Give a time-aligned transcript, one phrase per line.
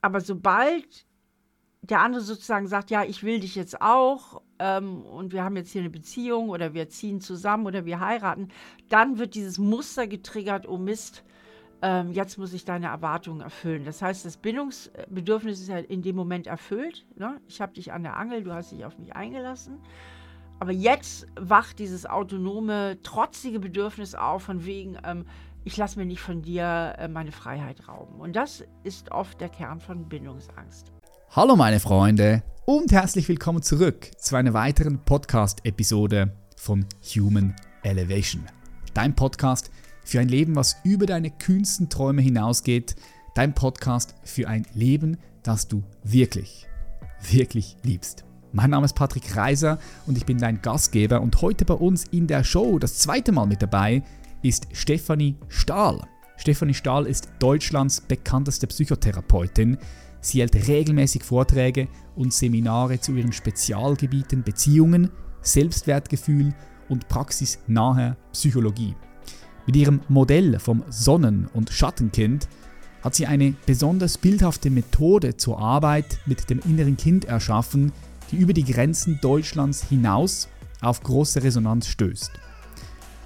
[0.00, 1.06] aber sobald
[1.82, 5.70] der andere sozusagen sagt, ja, ich will dich jetzt auch ähm, und wir haben jetzt
[5.70, 8.48] hier eine Beziehung oder wir ziehen zusammen oder wir heiraten,
[8.88, 11.24] dann wird dieses Muster getriggert, oh Mist,
[11.80, 13.84] ähm, jetzt muss ich deine Erwartungen erfüllen.
[13.84, 17.06] Das heißt, das Bindungsbedürfnis ist ja in dem Moment erfüllt.
[17.16, 17.40] Ne?
[17.46, 19.78] Ich habe dich an der Angel, du hast dich auf mich eingelassen.
[20.58, 25.24] Aber jetzt wacht dieses autonome, trotzige Bedürfnis auf, von wegen, ähm,
[25.68, 28.20] ich lasse mir nicht von dir äh, meine Freiheit rauben.
[28.20, 30.90] Und das ist oft der Kern von Bindungsangst.
[31.28, 38.46] Hallo meine Freunde und herzlich willkommen zurück zu einer weiteren Podcast-Episode von Human Elevation.
[38.94, 39.70] Dein Podcast
[40.04, 42.96] für ein Leben, was über deine kühnsten Träume hinausgeht.
[43.34, 46.66] Dein Podcast für ein Leben, das du wirklich,
[47.30, 48.24] wirklich liebst.
[48.52, 52.26] Mein Name ist Patrick Reiser und ich bin dein Gastgeber und heute bei uns in
[52.26, 54.02] der Show das zweite Mal mit dabei
[54.42, 56.00] ist Stefanie Stahl.
[56.36, 59.78] Stefanie Stahl ist Deutschlands bekannteste Psychotherapeutin.
[60.20, 65.10] Sie hält regelmäßig Vorträge und Seminare zu ihren Spezialgebieten Beziehungen,
[65.42, 66.54] Selbstwertgefühl
[66.88, 68.94] und praxisnaher Psychologie.
[69.66, 72.48] Mit ihrem Modell vom Sonnen- und Schattenkind
[73.02, 77.92] hat sie eine besonders bildhafte Methode zur Arbeit mit dem inneren Kind erschaffen,
[78.30, 80.48] die über die Grenzen Deutschlands hinaus
[80.80, 82.30] auf große Resonanz stößt.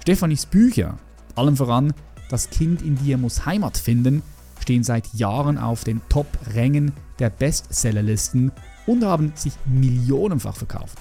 [0.03, 0.97] Stefanis Bücher,
[1.35, 1.93] allem voran
[2.29, 4.21] Das Kind in dir muss Heimat finden,
[4.59, 8.51] stehen seit Jahren auf den Top-Rängen der Bestsellerlisten
[8.85, 10.97] und haben sich millionenfach verkauft.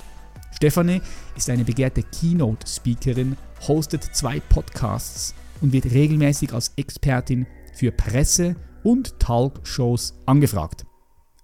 [0.53, 1.01] Stefanie
[1.37, 3.37] ist eine begehrte Keynote-Speakerin,
[3.67, 10.87] hostet zwei Podcasts und wird regelmäßig als Expertin für Presse- und Talkshows angefragt.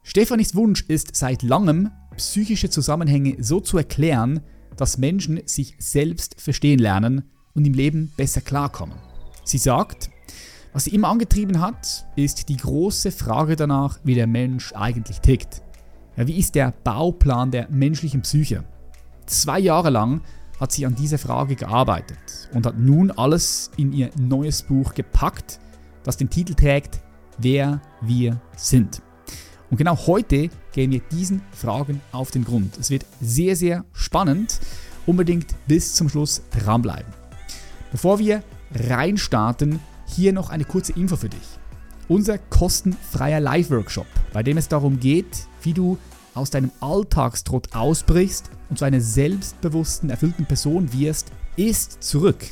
[0.04, 4.42] Stefanis Wunsch ist seit langem, psychische Zusammenhänge so zu erklären,
[4.76, 7.24] dass Menschen sich selbst verstehen lernen
[7.58, 8.96] und im Leben besser klarkommen.
[9.44, 10.10] Sie sagt,
[10.72, 15.62] was sie immer angetrieben hat, ist die große Frage danach, wie der Mensch eigentlich tickt.
[16.16, 18.64] Ja, wie ist der Bauplan der menschlichen Psyche?
[19.26, 20.22] Zwei Jahre lang
[20.60, 25.60] hat sie an dieser Frage gearbeitet und hat nun alles in ihr neues Buch gepackt,
[26.04, 27.00] das den Titel trägt
[27.38, 29.02] Wer wir sind.
[29.70, 32.76] Und genau heute gehen wir diesen Fragen auf den Grund.
[32.78, 34.60] Es wird sehr, sehr spannend.
[35.06, 37.17] Unbedingt bis zum Schluss dranbleiben.
[37.90, 38.42] Bevor wir
[38.74, 41.58] reinstarten, hier noch eine kurze Info für dich.
[42.08, 45.98] Unser kostenfreier Live-Workshop, bei dem es darum geht, wie du
[46.34, 52.46] aus deinem Alltagstrott ausbrichst und zu einer selbstbewussten, erfüllten Person wirst, ist zurück.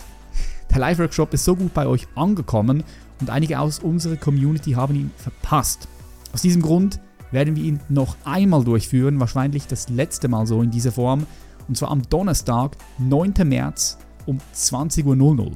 [0.71, 2.83] Der Live-Workshop ist so gut bei euch angekommen
[3.21, 5.89] und einige aus unserer Community haben ihn verpasst.
[6.33, 10.71] Aus diesem Grund werden wir ihn noch einmal durchführen, wahrscheinlich das letzte Mal so in
[10.71, 11.27] dieser Form,
[11.69, 13.35] und zwar am Donnerstag, 9.
[13.45, 15.53] März um 20.00 Uhr.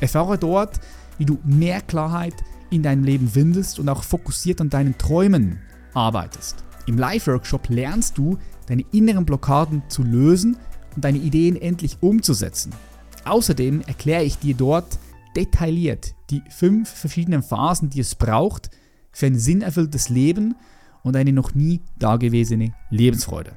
[0.00, 0.80] Erfahre dort,
[1.18, 2.34] wie du mehr Klarheit
[2.70, 5.58] in deinem Leben findest und auch fokussiert an deinen Träumen
[5.94, 6.64] arbeitest.
[6.86, 10.56] Im Live-Workshop lernst du, deine inneren Blockaden zu lösen
[10.94, 12.72] und deine Ideen endlich umzusetzen.
[13.24, 14.98] Außerdem erkläre ich dir dort
[15.36, 18.70] detailliert die fünf verschiedenen Phasen, die es braucht
[19.12, 20.56] für ein sinnerfülltes Leben
[21.02, 23.52] und eine noch nie dagewesene Lebensfreude.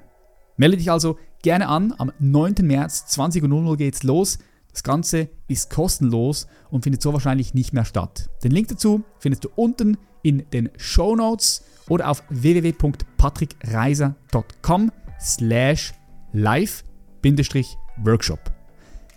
[0.58, 1.94] Melde dich also gerne an.
[1.98, 2.56] Am 9.
[2.62, 4.38] März 20.00 geht's los.
[4.72, 8.30] Das Ganze ist kostenlos und findet so wahrscheinlich nicht mehr statt.
[8.44, 15.94] Den Link dazu findest du unten in den Show Notes oder auf www.patrickreiser.com slash
[16.34, 18.40] live-workshop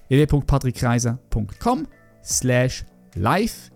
[0.09, 1.87] www.patrickreiser.com
[2.23, 3.71] slash live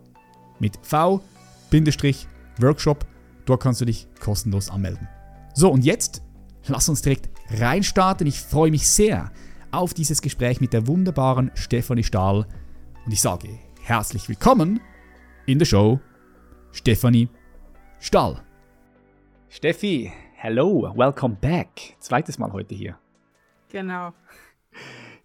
[0.58, 3.06] mit v-workshop
[3.46, 5.08] Dort kannst du dich kostenlos anmelden.
[5.54, 6.22] So, und jetzt
[6.66, 8.26] lass uns direkt reinstarten.
[8.26, 9.30] Ich freue mich sehr
[9.70, 12.46] auf dieses Gespräch mit der wunderbaren Stefanie Stahl.
[13.04, 13.48] Und ich sage
[13.82, 14.80] herzlich willkommen
[15.46, 16.00] in der Show
[16.72, 17.28] Stefanie
[18.00, 18.42] Stahl.
[19.48, 21.96] Steffi, hello, welcome back.
[22.00, 22.98] Zweites Mal heute hier.
[23.70, 24.12] Genau.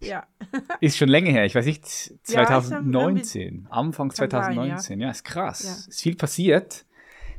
[0.00, 0.26] Ja.
[0.80, 4.80] ist schon länger her, ich weiß nicht, 2019, ja, Anfang 2019.
[4.80, 5.06] Sein, ja.
[5.06, 5.10] ja.
[5.10, 5.62] ist krass.
[5.62, 5.90] Ja.
[5.90, 6.84] Ist viel passiert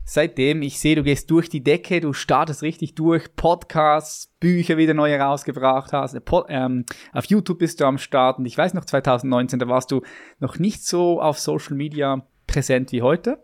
[0.06, 4.94] seitdem ich sehe, du gehst durch die Decke, du startest richtig durch, Podcasts, Bücher wieder
[4.94, 6.16] neu rausgebracht hast,
[6.48, 10.02] ähm, auf YouTube bist du am Start und ich weiß noch 2019, da warst du
[10.40, 13.44] noch nicht so auf Social Media präsent wie heute.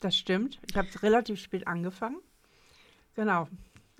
[0.00, 0.58] Das stimmt.
[0.68, 2.16] Ich habe relativ spät angefangen.
[3.14, 3.48] Genau.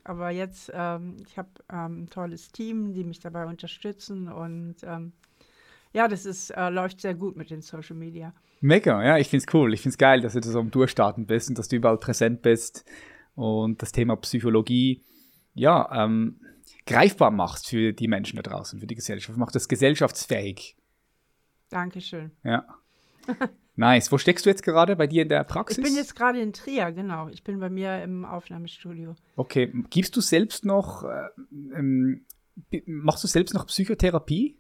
[0.03, 5.12] Aber jetzt, ähm, ich habe ähm, ein tolles Team, die mich dabei unterstützen und ähm,
[5.92, 8.32] ja, das ist, äh, läuft sehr gut mit den Social Media.
[8.60, 9.75] Mega, ja, ich finde es cool.
[9.75, 12.42] Ich finde es geil, dass du so am Durchstarten bist und dass du überall präsent
[12.42, 12.84] bist
[13.34, 15.02] und das Thema Psychologie,
[15.54, 16.40] ja, ähm,
[16.87, 19.38] greifbar machst für die Menschen da draußen, für die Gesellschaft.
[19.38, 20.76] Macht das gesellschaftsfähig.
[21.70, 22.32] Dankeschön.
[22.44, 22.66] Ja.
[23.76, 24.12] Nice.
[24.12, 25.78] Wo steckst du jetzt gerade bei dir in der Praxis?
[25.78, 27.28] Ich bin jetzt gerade in Trier, genau.
[27.28, 29.16] Ich bin bei mir im Aufnahmestudio.
[29.36, 29.72] Okay.
[29.88, 31.28] Gibst du selbst noch, äh,
[31.75, 32.26] ähm,
[32.84, 34.59] machst du selbst noch Psychotherapie?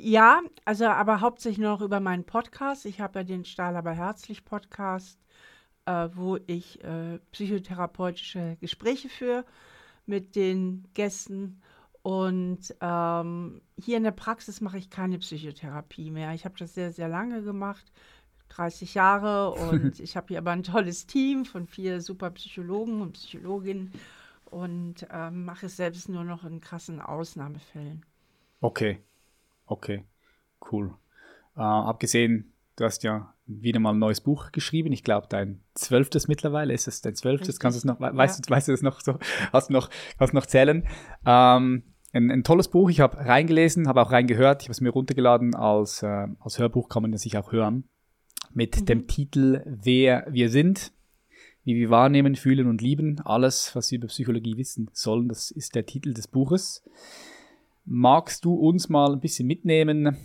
[0.00, 2.86] Ja, also aber hauptsächlich noch über meinen Podcast.
[2.86, 5.18] Ich habe ja den Stahl aber herzlich Podcast,
[5.86, 9.44] äh, wo ich äh, psychotherapeutische Gespräche führe
[10.06, 11.60] mit den Gästen.
[12.02, 16.32] Und ähm, hier in der Praxis mache ich keine Psychotherapie mehr.
[16.32, 17.90] Ich habe das sehr, sehr lange gemacht,
[18.50, 19.50] 30 Jahre.
[19.50, 23.90] Und ich habe hier aber ein tolles Team von vier super Psychologen und Psychologinnen
[24.44, 28.06] und ähm, mache es selbst nur noch in krassen Ausnahmefällen.
[28.60, 29.02] Okay,
[29.68, 30.04] okay,
[30.72, 30.94] cool.
[31.56, 34.92] Äh, abgesehen, du hast ja wieder mal ein neues Buch geschrieben.
[34.92, 36.74] Ich glaube, dein zwölftes mittlerweile.
[36.74, 37.58] Ist es dein zwölftes?
[37.58, 38.42] Kannst du es noch, weißt, ja.
[38.46, 39.18] du, weißt du das noch so?
[39.52, 40.86] Hast du noch, hast du noch zählen?
[41.26, 41.82] Ähm,
[42.12, 42.90] ein, ein, tolles Buch.
[42.90, 44.62] Ich habe reingelesen, habe auch reingehört.
[44.62, 45.54] Ich habe es mir runtergeladen.
[45.54, 47.88] Als, äh, als Hörbuch kann man das sich auch hören.
[48.52, 48.86] Mit mhm.
[48.86, 50.92] dem Titel Wer wir sind,
[51.64, 53.20] wie wir wahrnehmen, fühlen und lieben.
[53.24, 55.28] Alles, was wir über Psychologie wissen sollen.
[55.28, 56.82] Das ist der Titel des Buches.
[57.90, 60.16] Magst du uns mal ein bisschen mitnehmen?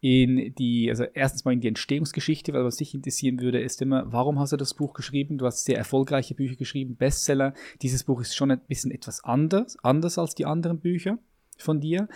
[0.00, 4.12] in die, also erstens mal in die Entstehungsgeschichte, weil was dich interessieren würde, ist immer,
[4.12, 5.38] warum hast du das Buch geschrieben?
[5.38, 7.54] Du hast sehr erfolgreiche Bücher geschrieben, Bestseller.
[7.82, 11.18] Dieses Buch ist schon ein bisschen etwas anders, anders als die anderen Bücher
[11.58, 12.08] von dir.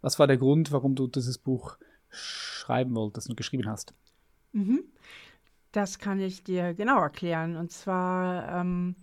[0.00, 1.76] Was war der Grund, warum du dieses Buch
[2.08, 3.94] schreiben wolltest und geschrieben hast?
[4.52, 4.84] Mhm.
[5.72, 7.56] Das kann ich dir genau erklären.
[7.56, 8.96] Und zwar ähm,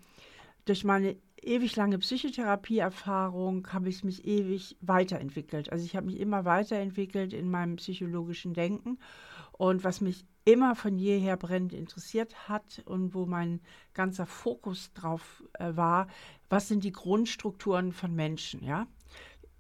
[0.66, 5.72] durch meine ewig lange Psychotherapieerfahrung habe ich mich ewig weiterentwickelt.
[5.72, 9.00] Also ich habe mich immer weiterentwickelt in meinem psychologischen Denken.
[9.52, 13.62] Und was mich immer von jeher brennend interessiert hat und wo mein
[13.94, 16.08] ganzer Fokus drauf äh, war,
[16.50, 18.88] was sind die Grundstrukturen von Menschen, ja?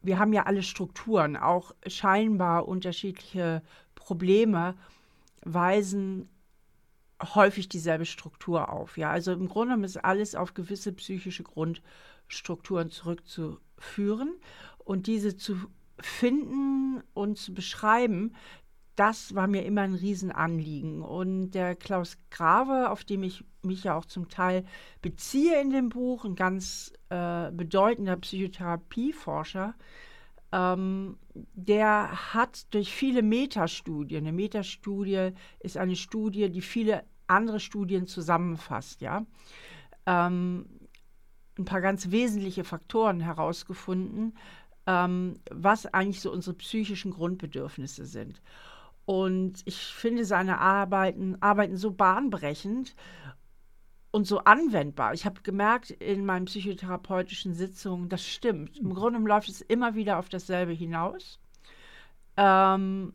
[0.01, 3.62] Wir haben ja alle Strukturen, auch scheinbar unterschiedliche
[3.95, 4.75] Probleme
[5.45, 6.27] weisen
[7.36, 8.98] häufig dieselbe Struktur auf.
[8.98, 14.36] Ja, also im Grunde genommen ist alles auf gewisse psychische Grundstrukturen zurückzuführen
[14.80, 15.58] und diese zu
[16.00, 18.34] finden und zu beschreiben,
[18.96, 21.02] das war mir immer ein Riesenanliegen.
[21.02, 24.66] Und der Klaus Grave, auf dem ich mich ja auch zum Teil
[25.02, 29.74] beziehe in dem Buch, ein ganz äh, bedeutender Psychotherapieforscher,
[30.52, 38.08] ähm, der hat durch viele Metastudien, eine Metastudie ist eine Studie, die viele andere Studien
[38.08, 39.25] zusammenfasst, ja,
[40.06, 40.66] ähm,
[41.58, 44.38] ein paar ganz wesentliche Faktoren herausgefunden,
[44.88, 48.42] ähm, was eigentlich so unsere psychischen Grundbedürfnisse sind.
[49.06, 52.96] Und ich finde seine Arbeiten, Arbeiten so bahnbrechend
[54.12, 55.14] und so anwendbar.
[55.14, 58.78] Ich habe gemerkt in meinen psychotherapeutischen Sitzungen, das stimmt.
[58.78, 61.40] Im Grunde läuft es immer wieder auf dasselbe hinaus.
[62.38, 63.14] Ähm,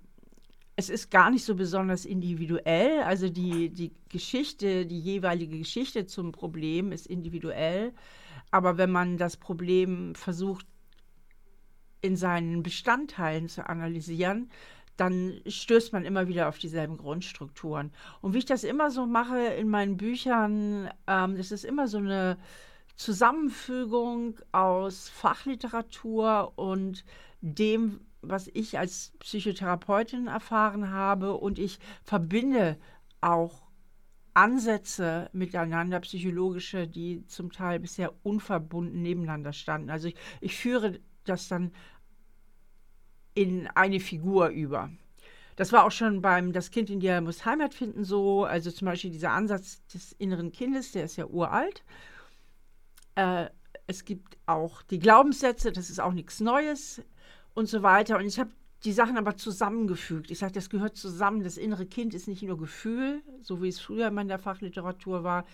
[0.79, 3.01] es ist gar nicht so besonders individuell.
[3.03, 7.93] Also die, die Geschichte, die jeweilige Geschichte zum Problem ist individuell.
[8.53, 10.65] Aber wenn man das Problem versucht,
[12.01, 14.51] in seinen Bestandteilen zu analysieren,
[14.97, 17.91] dann stößt man immer wieder auf dieselben Grundstrukturen.
[18.21, 21.99] Und wie ich das immer so mache in meinen Büchern, ähm, das ist immer so
[21.99, 22.39] eine
[22.95, 27.05] Zusammenfügung aus Fachliteratur und
[27.41, 32.79] dem, was ich als Psychotherapeutin erfahren habe und ich verbinde
[33.21, 33.69] auch
[34.35, 39.91] Ansätze miteinander, psychologische, die zum Teil bisher unverbunden nebeneinander standen.
[39.91, 41.73] Also ich, ich führe das dann
[43.35, 44.91] in eine Figur über.
[45.57, 48.45] Das war auch schon beim Das Kind in dir muss Heimat finden so.
[48.45, 51.83] Also zum Beispiel dieser Ansatz des inneren Kindes, der ist ja uralt.
[53.17, 53.47] Äh,
[53.89, 57.03] es gibt auch die Glaubenssätze, das ist auch nichts Neues
[57.59, 58.17] und so weiter.
[58.19, 58.51] Und ich habe
[58.85, 60.31] die Sachen aber zusammengefügt.
[60.31, 61.43] Ich sage, das gehört zusammen.
[61.43, 65.45] Das innere Kind ist nicht nur Gefühl, so wie es früher in der Fachliteratur war.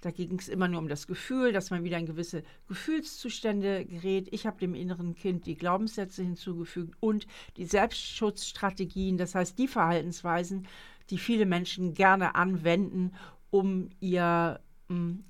[0.00, 4.28] Da ging es immer nur um das Gefühl, dass man wieder in gewisse Gefühlszustände gerät.
[4.30, 7.26] Ich habe dem inneren Kind die Glaubenssätze hinzugefügt und
[7.58, 10.66] die Selbstschutzstrategien, das heißt die Verhaltensweisen,
[11.10, 13.12] die viele Menschen gerne anwenden,
[13.50, 14.60] um ihr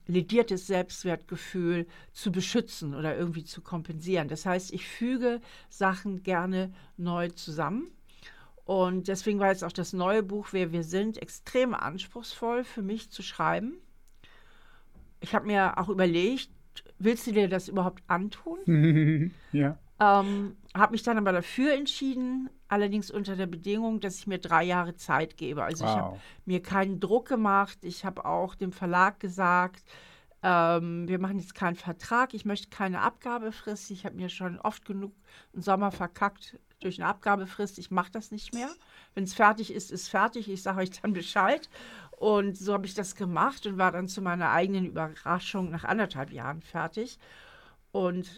[0.06, 4.28] lediertes Selbstwertgefühl zu beschützen oder irgendwie zu kompensieren.
[4.28, 7.88] Das heißt, ich füge Sachen gerne neu zusammen.
[8.64, 13.10] Und deswegen war jetzt auch das neue Buch, Wer wir sind, extrem anspruchsvoll für mich
[13.10, 13.74] zu schreiben.
[15.20, 16.50] Ich habe mir auch überlegt,
[16.98, 19.32] willst du dir das überhaupt antun?
[19.52, 19.78] ja.
[20.00, 24.64] Ähm, habe mich dann aber dafür entschieden, allerdings unter der Bedingung, dass ich mir drei
[24.64, 25.64] Jahre Zeit gebe.
[25.64, 25.90] Also wow.
[25.90, 27.78] ich habe mir keinen Druck gemacht.
[27.82, 29.84] Ich habe auch dem Verlag gesagt,
[30.42, 32.32] ähm, wir machen jetzt keinen Vertrag.
[32.32, 33.90] Ich möchte keine Abgabefrist.
[33.90, 35.12] Ich habe mir schon oft genug
[35.52, 38.70] im Sommer verkackt, durch eine Abgabefrist, ich mache das nicht mehr.
[39.14, 40.48] Wenn es fertig ist, ist fertig.
[40.48, 41.68] Ich sage euch dann Bescheid.
[42.12, 46.32] Und so habe ich das gemacht und war dann zu meiner eigenen Überraschung nach anderthalb
[46.32, 47.18] Jahren fertig.
[47.92, 48.34] Und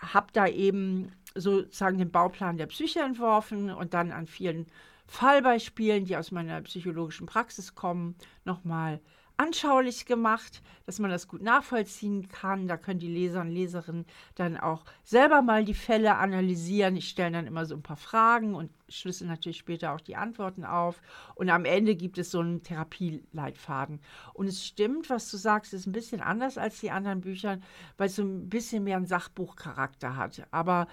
[0.00, 4.66] habe da eben sozusagen den Bauplan der Psyche entworfen und dann an vielen
[5.06, 8.14] Fallbeispielen, die aus meiner psychologischen Praxis kommen,
[8.44, 9.00] nochmal
[9.40, 12.68] anschaulich gemacht, dass man das gut nachvollziehen kann.
[12.68, 14.04] Da können die Leser und Leserinnen
[14.34, 16.94] dann auch selber mal die Fälle analysieren.
[16.94, 20.64] Ich stelle dann immer so ein paar Fragen und schlüssel natürlich später auch die Antworten
[20.64, 21.00] auf.
[21.36, 24.00] Und am Ende gibt es so einen Therapieleitfaden.
[24.34, 27.60] Und es stimmt, was du sagst, ist ein bisschen anders als die anderen Bücher,
[27.96, 30.46] weil es so ein bisschen mehr einen Sachbuchcharakter hat.
[30.50, 30.86] Aber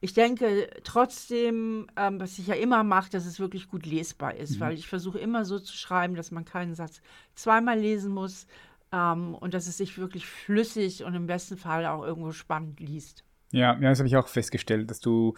[0.00, 4.56] ich denke trotzdem, ähm, was ich ja immer mache, dass es wirklich gut lesbar ist,
[4.56, 4.60] mhm.
[4.60, 7.02] weil ich versuche immer so zu schreiben, dass man keinen Satz
[7.34, 8.46] zweimal lesen muss
[8.92, 13.24] ähm, und dass es sich wirklich flüssig und im besten Fall auch irgendwo spannend liest.
[13.50, 15.34] Ja, ja das habe ich auch festgestellt, dass du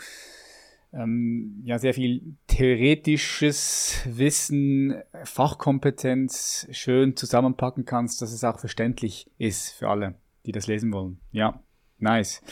[0.93, 9.71] ähm, ja sehr viel theoretisches Wissen, Fachkompetenz schön zusammenpacken kannst, dass es auch verständlich ist
[9.71, 11.21] für alle, die das lesen wollen.
[11.31, 11.63] Ja,
[11.99, 12.43] nice.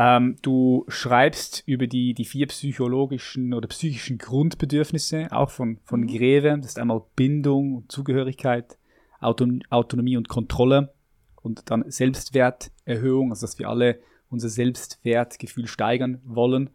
[0.00, 6.06] Ähm, du schreibst über die, die vier psychologischen oder psychischen Grundbedürfnisse, auch von, von mhm.
[6.06, 6.56] Greve.
[6.56, 8.78] Das ist einmal Bindung, Zugehörigkeit,
[9.20, 10.94] Auton Autonomie und Kontrolle
[11.42, 13.98] und dann Selbstwerterhöhung, also dass wir alle
[14.30, 16.70] unser Selbstwertgefühl steigern wollen.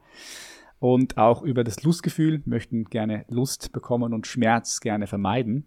[0.80, 5.66] Und auch über das Lustgefühl, möchten gerne Lust bekommen und Schmerz gerne vermeiden.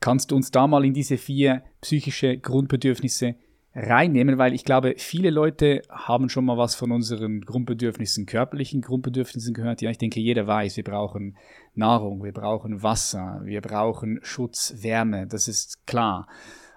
[0.00, 3.34] Kannst du uns da mal in diese vier psychische Grundbedürfnisse
[3.74, 9.54] reinnehmen, weil ich glaube, viele Leute haben schon mal was von unseren Grundbedürfnissen, körperlichen Grundbedürfnissen
[9.54, 9.80] gehört.
[9.80, 11.36] Ja, ich denke, jeder weiß, wir brauchen
[11.74, 16.28] Nahrung, wir brauchen Wasser, wir brauchen Schutz, Wärme, das ist klar.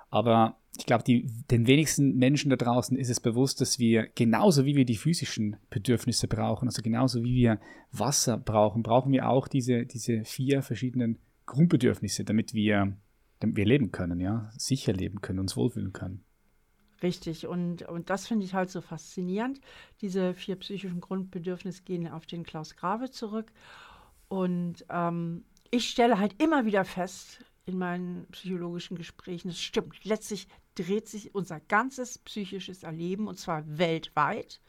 [0.10, 4.76] Aber ich glaube, den wenigsten Menschen da draußen ist es bewusst, dass wir genauso wie
[4.76, 7.60] wir die physischen Bedürfnisse brauchen, also genauso wie wir
[7.92, 12.98] Wasser brauchen, brauchen wir auch diese, diese vier verschiedenen Grundbedürfnisse, damit wir,
[13.40, 16.24] damit wir leben können, ja, sicher leben können, uns wohlfühlen können.
[17.04, 19.60] Richtig, und, und das finde ich halt so faszinierend.
[20.02, 23.52] Diese vier psychischen Grundbedürfnisse gehen auf den Klaus Grave zurück.
[24.30, 30.48] Und ähm, ich stelle halt immer wieder fest in meinen psychologischen Gesprächen, es stimmt, letztlich
[30.76, 34.62] dreht sich unser ganzes psychisches Erleben, und zwar weltweit,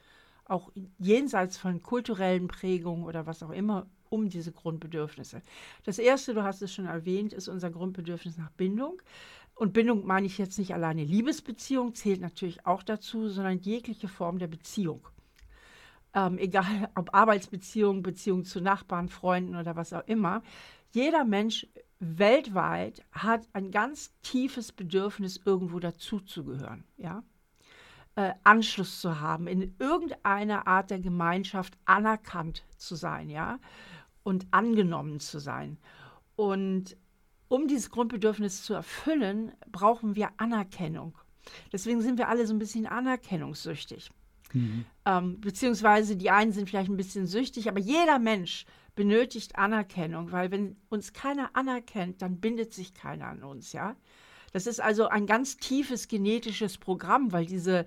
[0.45, 5.41] auch jenseits von kulturellen Prägungen oder was auch immer, um diese Grundbedürfnisse.
[5.83, 9.01] Das erste, du hast es schon erwähnt, ist unser Grundbedürfnis nach Bindung.
[9.57, 14.37] Und Bindung meine ich jetzt nicht alleine Liebesbeziehung, zählt natürlich auch dazu, sondern jegliche Form
[14.37, 15.07] der Beziehung.
[16.13, 20.43] Ähm, egal ob Arbeitsbeziehung, Beziehung zu Nachbarn, Freunden oder was auch immer.
[20.91, 21.67] Jeder Mensch
[21.99, 26.83] weltweit hat ein ganz tiefes Bedürfnis, irgendwo dazuzugehören.
[26.97, 27.23] Ja?
[28.15, 33.59] Äh, Anschluss zu haben, in irgendeiner Art der Gemeinschaft anerkannt zu sein, ja,
[34.23, 35.77] und angenommen zu sein.
[36.35, 36.95] Und
[37.47, 41.17] um dieses Grundbedürfnis zu erfüllen, brauchen wir Anerkennung.
[41.71, 44.09] Deswegen sind wir alle so ein bisschen anerkennungssüchtig.
[44.53, 44.85] Mhm.
[45.05, 50.51] Ähm, beziehungsweise die einen sind vielleicht ein bisschen süchtig, aber jeder Mensch benötigt Anerkennung, weil
[50.51, 53.95] wenn uns keiner anerkennt, dann bindet sich keiner an uns, ja.
[54.53, 57.85] Das ist also ein ganz tiefes genetisches Programm, weil diese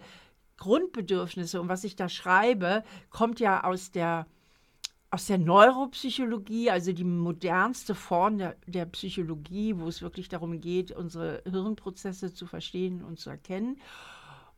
[0.59, 4.26] Grundbedürfnisse und was ich da schreibe, kommt ja aus der
[5.11, 10.93] aus der Neuropsychologie, also die modernste Form der, der, Psychologie, wo es wirklich darum geht,
[10.93, 13.81] unsere Hirnprozesse zu verstehen und zu erkennen.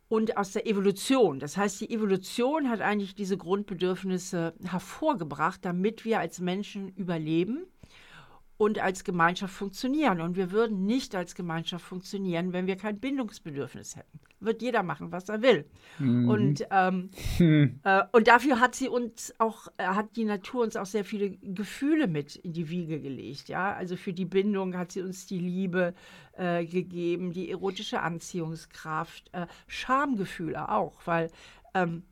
[0.09, 1.40] Und aus der Evolution.
[1.40, 7.66] Das heißt, die Evolution hat eigentlich diese Grundbedürfnisse hervorgebracht, damit wir als Menschen überleben
[8.62, 10.21] und als Gemeinschaft funktionieren.
[10.21, 14.21] Und wir würden nicht als Gemeinschaft funktionieren, wenn wir kein Bindungsbedürfnis hätten.
[14.38, 15.64] Wird jeder machen, was er will.
[15.99, 16.28] Mhm.
[16.28, 17.81] Und, ähm, hm.
[17.85, 21.31] äh, und dafür hat sie uns auch, äh, hat die Natur uns auch sehr viele
[21.31, 23.49] Gefühle mit in die Wiege gelegt.
[23.49, 23.75] Ja?
[23.75, 25.92] Also für die Bindung hat sie uns die Liebe
[26.35, 31.33] äh, gegeben, die erotische Anziehungskraft, äh, Schamgefühle auch, weil
[31.75, 32.04] ähm,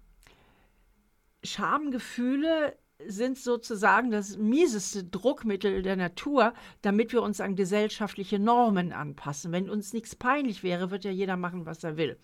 [1.44, 2.76] Schamgefühle
[3.06, 6.52] sind sozusagen das mieseste Druckmittel der Natur,
[6.82, 9.52] damit wir uns an gesellschaftliche Normen anpassen.
[9.52, 12.18] Wenn uns nichts peinlich wäre, wird ja jeder machen, was er will.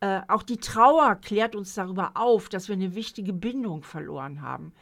[0.00, 4.72] Äh, auch die Trauer klärt uns darüber auf, dass wir eine wichtige Bindung verloren haben.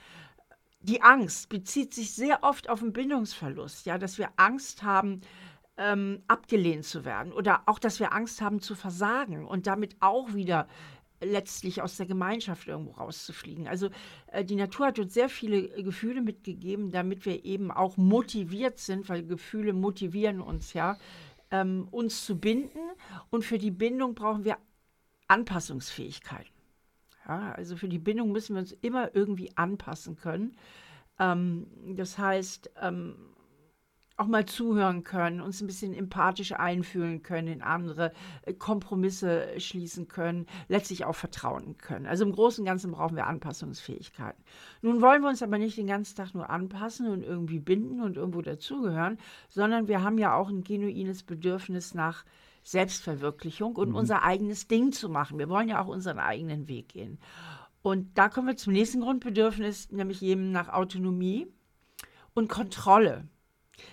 [0.80, 5.20] Die Angst bezieht sich sehr oft auf einen Bindungsverlust, ja, dass wir Angst haben,
[5.76, 10.34] ähm, abgelehnt zu werden oder auch, dass wir Angst haben zu versagen und damit auch
[10.34, 10.66] wieder
[11.22, 13.68] letztlich aus der Gemeinschaft irgendwo rauszufliegen.
[13.68, 13.88] Also
[14.28, 18.78] äh, die Natur hat uns sehr viele äh, Gefühle mitgegeben, damit wir eben auch motiviert
[18.78, 20.98] sind, weil Gefühle motivieren uns ja,
[21.50, 22.80] ähm, uns zu binden.
[23.30, 24.58] Und für die Bindung brauchen wir
[25.28, 26.46] Anpassungsfähigkeit.
[27.26, 30.56] Ja, also für die Bindung müssen wir uns immer irgendwie anpassen können.
[31.18, 33.14] Ähm, das heißt, ähm,
[34.22, 38.12] auch mal zuhören können, uns ein bisschen empathisch einfühlen können in andere,
[38.42, 42.06] äh, Kompromisse schließen können, letztlich auch vertrauen können.
[42.06, 44.42] Also im Großen und Ganzen brauchen wir Anpassungsfähigkeiten.
[44.80, 48.16] Nun wollen wir uns aber nicht den ganzen Tag nur anpassen und irgendwie binden und
[48.16, 52.24] irgendwo dazugehören, sondern wir haben ja auch ein genuines Bedürfnis nach
[52.62, 53.96] Selbstverwirklichung und mhm.
[53.96, 55.38] unser eigenes Ding zu machen.
[55.38, 57.18] Wir wollen ja auch unseren eigenen Weg gehen.
[57.82, 61.48] Und da kommen wir zum nächsten Grundbedürfnis, nämlich eben nach Autonomie
[62.34, 63.26] und Kontrolle.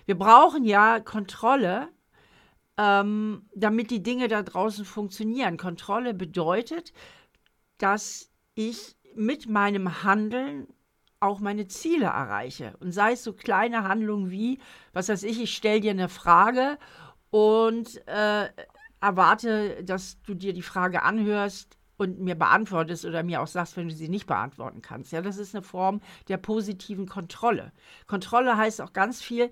[0.05, 1.89] Wir brauchen ja Kontrolle,
[2.77, 5.57] ähm, damit die Dinge da draußen funktionieren.
[5.57, 6.93] Kontrolle bedeutet,
[7.77, 10.67] dass ich mit meinem Handeln
[11.19, 12.75] auch meine Ziele erreiche.
[12.79, 14.59] Und sei es so kleine Handlungen wie,
[14.93, 16.77] was weiß ich, ich stelle dir eine Frage
[17.29, 18.49] und äh,
[19.01, 23.89] erwarte, dass du dir die Frage anhörst und mir beantwortest oder mir auch sagst, wenn
[23.89, 25.11] du sie nicht beantworten kannst.
[25.11, 27.73] Ja, das ist eine Form der positiven Kontrolle.
[28.07, 29.51] Kontrolle heißt auch ganz viel,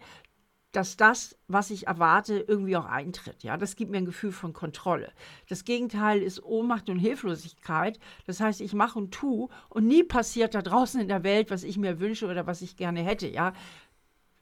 [0.78, 3.42] dass das, was ich erwarte, irgendwie auch eintritt.
[3.42, 5.12] Ja, das gibt mir ein Gefühl von Kontrolle.
[5.50, 8.00] Das Gegenteil ist Ohnmacht und Hilflosigkeit.
[8.28, 11.64] Das heißt, ich mache und tue und nie passiert da draußen in der Welt, was
[11.64, 13.28] ich mir wünsche oder was ich gerne hätte.
[13.28, 13.54] Ja,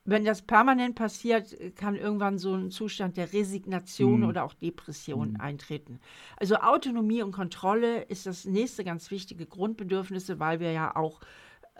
[0.03, 4.27] wenn das permanent passiert, kann irgendwann so ein Zustand der Resignation mhm.
[4.27, 5.39] oder auch Depression mhm.
[5.39, 6.01] eintreten.
[6.35, 11.21] Also Autonomie und Kontrolle ist das nächste ganz wichtige Grundbedürfnisse, weil wir ja auch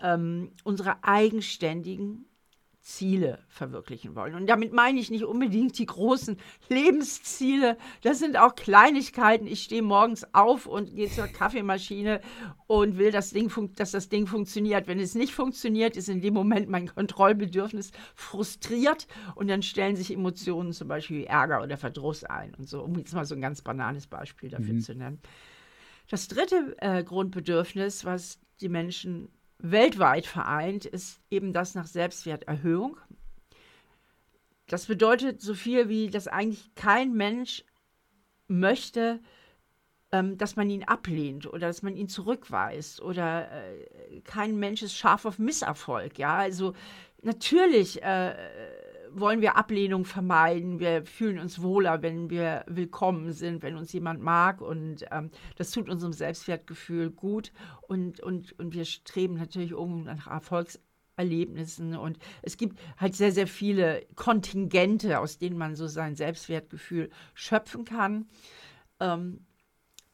[0.01, 2.25] ähm, unsere eigenständigen
[2.86, 4.36] Ziele verwirklichen wollen.
[4.36, 6.38] Und damit meine ich nicht unbedingt die großen
[6.70, 7.77] Lebensziele.
[8.04, 9.48] Das sind auch Kleinigkeiten.
[9.48, 12.22] Ich stehe morgens auf und gehe zur Kaffeemaschine
[12.68, 14.88] und will, das Ding dass das Ding funktioniert.
[14.88, 20.13] Wenn es nicht funktioniert, ist in dem Moment mein Kontrollbedürfnis frustriert und dann stellen sich
[20.13, 23.63] Emotionen, zum Beispiel Ärger oder Verdruss ein und so, um jetzt mal so ein ganz
[23.63, 24.82] banales Beispiel dafür mhm.
[24.82, 25.20] zu nennen.
[26.08, 32.97] Das dritte äh, Grundbedürfnis, was die Menschen weltweit vereint, ist eben das nach Selbstwerterhöhung.
[34.67, 37.63] Das bedeutet so viel wie, dass eigentlich kein Mensch
[38.47, 39.19] möchte,
[40.12, 44.95] ähm, dass man ihn ablehnt oder dass man ihn zurückweist oder äh, kein Mensch ist
[44.95, 46.17] scharf auf Misserfolg.
[46.17, 46.73] Ja, also
[47.21, 48.34] natürlich äh,
[49.19, 50.80] wollen wir Ablehnung vermeiden.
[50.80, 54.62] Wir fühlen uns wohler, wenn wir willkommen sind, wenn uns jemand mag.
[54.62, 57.51] Und ähm, das tut unserem Selbstwertgefühl gut.
[57.88, 61.95] Und, und, und wir streben natürlich um nach Erfolgserlebnissen.
[61.95, 67.86] Und es gibt halt sehr, sehr viele Kontingente, aus denen man so sein Selbstwertgefühl schöpfen
[67.86, 68.28] kann.
[68.99, 69.45] Ähm,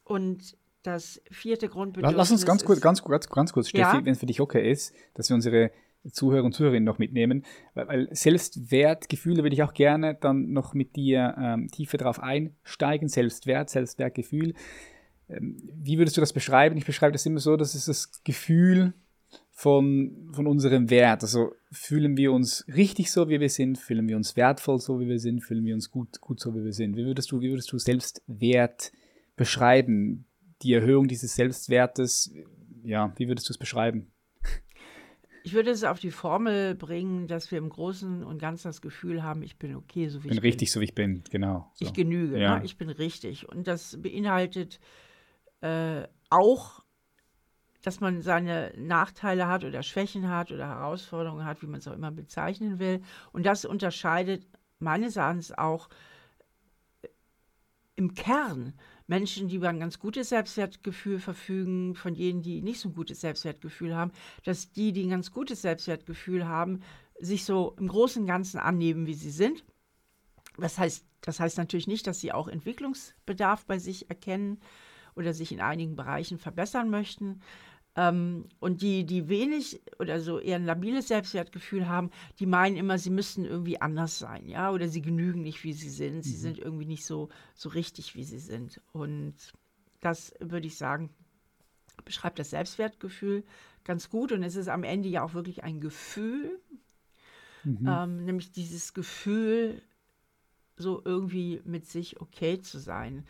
[0.03, 2.17] und das vierte Grundbedürfnis.
[2.17, 4.05] Lass uns ganz kurz, ganz, ganz, ganz kurz, Steffi, ja?
[4.05, 5.71] wenn es für dich okay ist, dass wir unsere
[6.09, 10.95] Zuhörer und Zuhörerinnen noch mitnehmen, weil, weil Selbstwertgefühle würde ich auch gerne dann noch mit
[10.95, 13.07] dir ähm, tiefer drauf einsteigen.
[13.07, 14.53] Selbstwert, Selbstwertgefühl.
[15.29, 16.77] Ähm, wie würdest du das beschreiben?
[16.77, 18.93] Ich beschreibe das immer so, dass es das Gefühl
[19.51, 21.21] von, von unserem Wert.
[21.21, 25.07] Also fühlen wir uns richtig so, wie wir sind, fühlen wir uns wertvoll so, wie
[25.07, 26.97] wir sind, fühlen wir uns gut, gut so, wie wir sind.
[26.97, 28.91] Wie würdest du, wie würdest du Selbstwert
[29.35, 30.25] beschreiben?
[30.63, 32.33] Die Erhöhung dieses Selbstwertes,
[32.83, 34.11] ja, wie würdest du es beschreiben?
[35.43, 39.23] Ich würde es auf die Formel bringen, dass wir im Großen und Ganzen das Gefühl
[39.23, 40.49] haben, ich bin okay, so wie bin ich bin.
[40.49, 41.71] richtig, so wie ich bin, genau.
[41.73, 41.85] So.
[41.85, 42.59] Ich genüge, ja.
[42.59, 42.65] ne?
[42.65, 43.49] ich bin richtig.
[43.49, 44.79] Und das beinhaltet
[45.61, 46.83] äh, auch,
[47.83, 51.95] dass man seine Nachteile hat oder Schwächen hat oder Herausforderungen hat, wie man es auch
[51.95, 53.01] immer bezeichnen will.
[53.31, 54.45] Und das unterscheidet
[54.79, 55.89] meines Erachtens auch
[57.95, 58.73] im Kern
[59.11, 63.19] Menschen, die über ein ganz gutes Selbstwertgefühl verfügen, von jenen, die nicht so ein gutes
[63.19, 64.13] Selbstwertgefühl haben,
[64.45, 66.79] dass die, die ein ganz gutes Selbstwertgefühl haben,
[67.19, 69.65] sich so im Großen und Ganzen annehmen, wie sie sind.
[70.57, 74.61] Das heißt, das heißt natürlich nicht, dass sie auch Entwicklungsbedarf bei sich erkennen
[75.13, 77.41] oder sich in einigen Bereichen verbessern möchten.
[77.95, 82.97] Ähm, und die, die wenig oder so eher ein labiles Selbstwertgefühl haben, die meinen immer,
[82.97, 86.23] sie müssten irgendwie anders sein, ja, oder sie genügen nicht, wie sie sind.
[86.23, 86.41] Sie mhm.
[86.41, 88.79] sind irgendwie nicht so, so richtig, wie sie sind.
[88.93, 89.35] Und
[89.99, 91.09] das würde ich sagen,
[92.05, 93.43] beschreibt das Selbstwertgefühl
[93.83, 94.31] ganz gut.
[94.31, 96.59] Und es ist am Ende ja auch wirklich ein Gefühl,
[97.63, 97.87] mhm.
[97.87, 99.81] ähm, nämlich dieses Gefühl,
[100.77, 103.25] so irgendwie mit sich okay zu sein.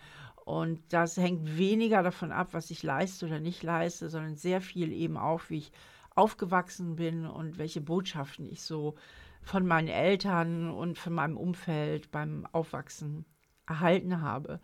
[0.45, 4.91] Und das hängt weniger davon ab, was ich leiste oder nicht leiste, sondern sehr viel
[4.91, 5.71] eben auch, wie ich
[6.15, 8.95] aufgewachsen bin und welche Botschaften ich so
[9.43, 13.25] von meinen Eltern und von meinem Umfeld beim Aufwachsen
[13.67, 14.59] erhalten habe.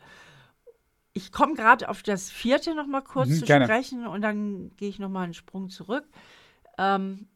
[1.13, 3.65] Ich komme gerade auf das vierte noch mal kurz mhm, zu gerne.
[3.65, 6.05] sprechen und dann gehe ich noch mal einen Sprung zurück.
[6.77, 7.27] Ähm,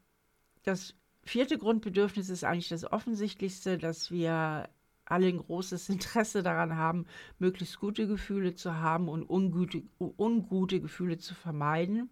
[0.64, 4.70] das vierte Grundbedürfnis ist eigentlich das offensichtlichste, dass wir
[5.12, 7.06] alle ein großes Interesse daran haben,
[7.40, 12.10] möglichst gute Gefühle zu haben und ungute, ungute Gefühle zu vermeiden,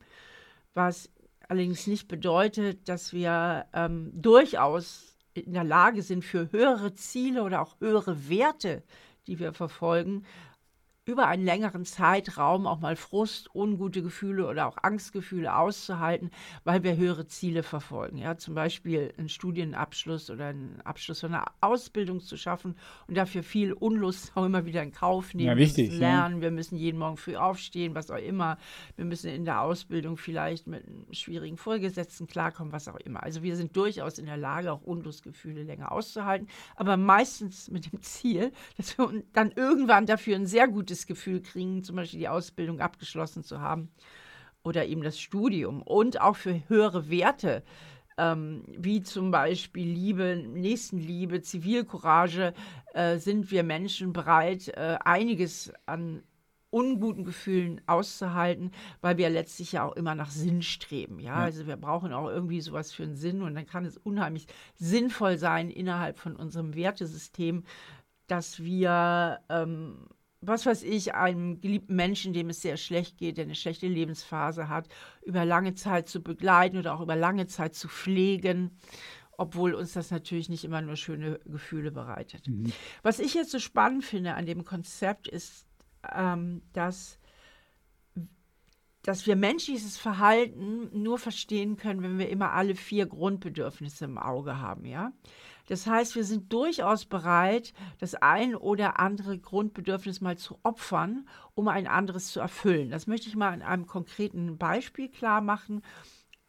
[0.73, 1.09] was
[1.47, 7.61] allerdings nicht bedeutet, dass wir ähm, durchaus in der Lage sind, für höhere Ziele oder
[7.61, 8.83] auch höhere Werte,
[9.27, 10.25] die wir verfolgen,
[11.09, 16.29] über einen längeren Zeitraum auch mal Frust, ungute Gefühle oder auch Angstgefühle auszuhalten,
[16.63, 18.17] weil wir höhere Ziele verfolgen.
[18.17, 22.75] Ja, zum Beispiel einen Studienabschluss oder einen Abschluss von einer Ausbildung zu schaffen
[23.07, 25.49] und dafür viel Unlust auch immer wieder in Kauf nehmen.
[25.49, 25.91] Ja, wichtig.
[25.91, 26.41] Wir lernen, ja.
[26.43, 28.57] wir müssen jeden Morgen früh aufstehen, was auch immer.
[28.95, 33.23] Wir müssen in der Ausbildung vielleicht mit schwierigen Vorgesetzten klarkommen, was auch immer.
[33.23, 38.01] Also wir sind durchaus in der Lage, auch Unlustgefühle länger auszuhalten, aber meistens mit dem
[38.01, 42.27] Ziel, dass wir dann irgendwann dafür ein sehr gutes gutes Gefühl kriegen, zum Beispiel die
[42.27, 43.89] Ausbildung abgeschlossen zu haben
[44.63, 47.63] oder eben das Studium und auch für höhere Werte,
[48.17, 52.53] ähm, wie zum Beispiel Liebe, Nächstenliebe, Zivilcourage,
[52.93, 56.23] äh, sind wir Menschen bereit, äh, einiges an
[56.71, 61.19] unguten Gefühlen auszuhalten, weil wir letztlich ja auch immer nach Sinn streben.
[61.19, 61.39] Ja?
[61.39, 61.45] ja?
[61.45, 65.37] also wir brauchen auch irgendwie sowas für einen Sinn und dann kann es unheimlich sinnvoll
[65.37, 67.63] sein innerhalb von unserem Wertesystem,
[68.27, 70.09] dass wir ähm,
[70.41, 74.69] was weiß ich, einem geliebten Menschen, dem es sehr schlecht geht, der eine schlechte Lebensphase
[74.69, 74.87] hat,
[75.21, 78.77] über lange Zeit zu begleiten oder auch über lange Zeit zu pflegen,
[79.37, 82.47] obwohl uns das natürlich nicht immer nur schöne Gefühle bereitet.
[82.47, 82.71] Mhm.
[83.03, 85.65] Was ich jetzt so spannend finde an dem Konzept ist,
[86.13, 87.19] ähm, dass,
[89.01, 94.59] dass wir menschliches Verhalten nur verstehen können, wenn wir immer alle vier Grundbedürfnisse im Auge
[94.59, 95.11] haben, ja.
[95.69, 101.67] Das heißt, wir sind durchaus bereit, das ein oder andere Grundbedürfnis mal zu opfern, um
[101.67, 102.89] ein anderes zu erfüllen.
[102.89, 105.83] Das möchte ich mal in einem konkreten Beispiel klar machen,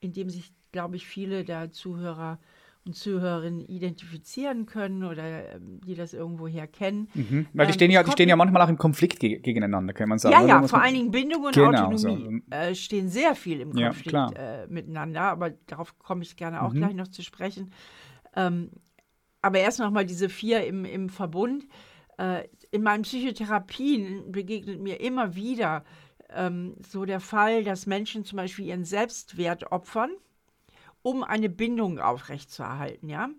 [0.00, 2.38] in dem sich, glaube ich, viele der Zuhörer
[2.86, 7.08] und Zuhörerinnen identifizieren können oder ähm, die das irgendwoher kennen.
[7.12, 7.46] Mhm.
[7.52, 10.08] Weil die, ähm, stehen ja, die stehen ja manchmal auch im Konflikt ge gegeneinander, kann
[10.08, 10.32] man sagen.
[10.32, 12.56] Ja, ja, vor allen Dingen Bindung und genau, Autonomie so.
[12.56, 16.72] äh, stehen sehr viel im Konflikt ja, äh, miteinander, aber darauf komme ich gerne auch
[16.72, 16.78] mhm.
[16.78, 17.70] gleich noch zu sprechen.
[18.34, 18.70] Ähm,
[19.42, 21.66] aber erst noch mal diese vier im, im Verbund.
[22.18, 25.84] Äh, in meinen Psychotherapien begegnet mir immer wieder
[26.28, 30.10] ähm, so der Fall, dass Menschen zum Beispiel ihren Selbstwert opfern,
[31.02, 33.08] um eine Bindung aufrechtzuerhalten.
[33.08, 33.30] Ja?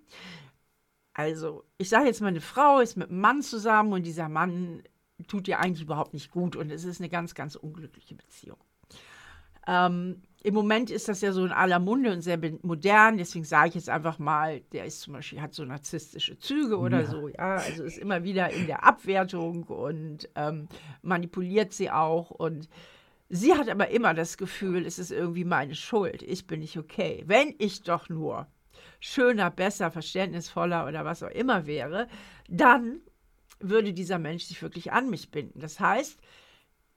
[1.13, 4.83] Also, ich sage jetzt mal, eine Frau ist mit einem Mann zusammen und dieser Mann
[5.27, 8.57] tut ihr eigentlich überhaupt nicht gut und es ist eine ganz, ganz unglückliche Beziehung.
[9.67, 13.69] Ähm, Im Moment ist das ja so in aller Munde und sehr modern, deswegen sage
[13.69, 17.05] ich jetzt einfach mal, der ist zum Beispiel, hat so narzisstische Züge oder ja.
[17.05, 20.67] so, ja, also ist immer wieder in der Abwertung und ähm,
[21.03, 22.69] manipuliert sie auch und
[23.29, 27.23] sie hat aber immer das Gefühl, es ist irgendwie meine Schuld, ich bin nicht okay.
[27.27, 28.47] Wenn ich doch nur
[28.99, 32.07] schöner, besser, verständnisvoller oder was auch immer wäre,
[32.47, 33.01] dann
[33.59, 35.59] würde dieser Mensch sich wirklich an mich binden.
[35.59, 36.19] Das heißt,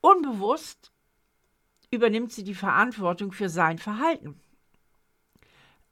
[0.00, 0.93] unbewusst
[1.94, 4.40] übernimmt sie die Verantwortung für sein Verhalten.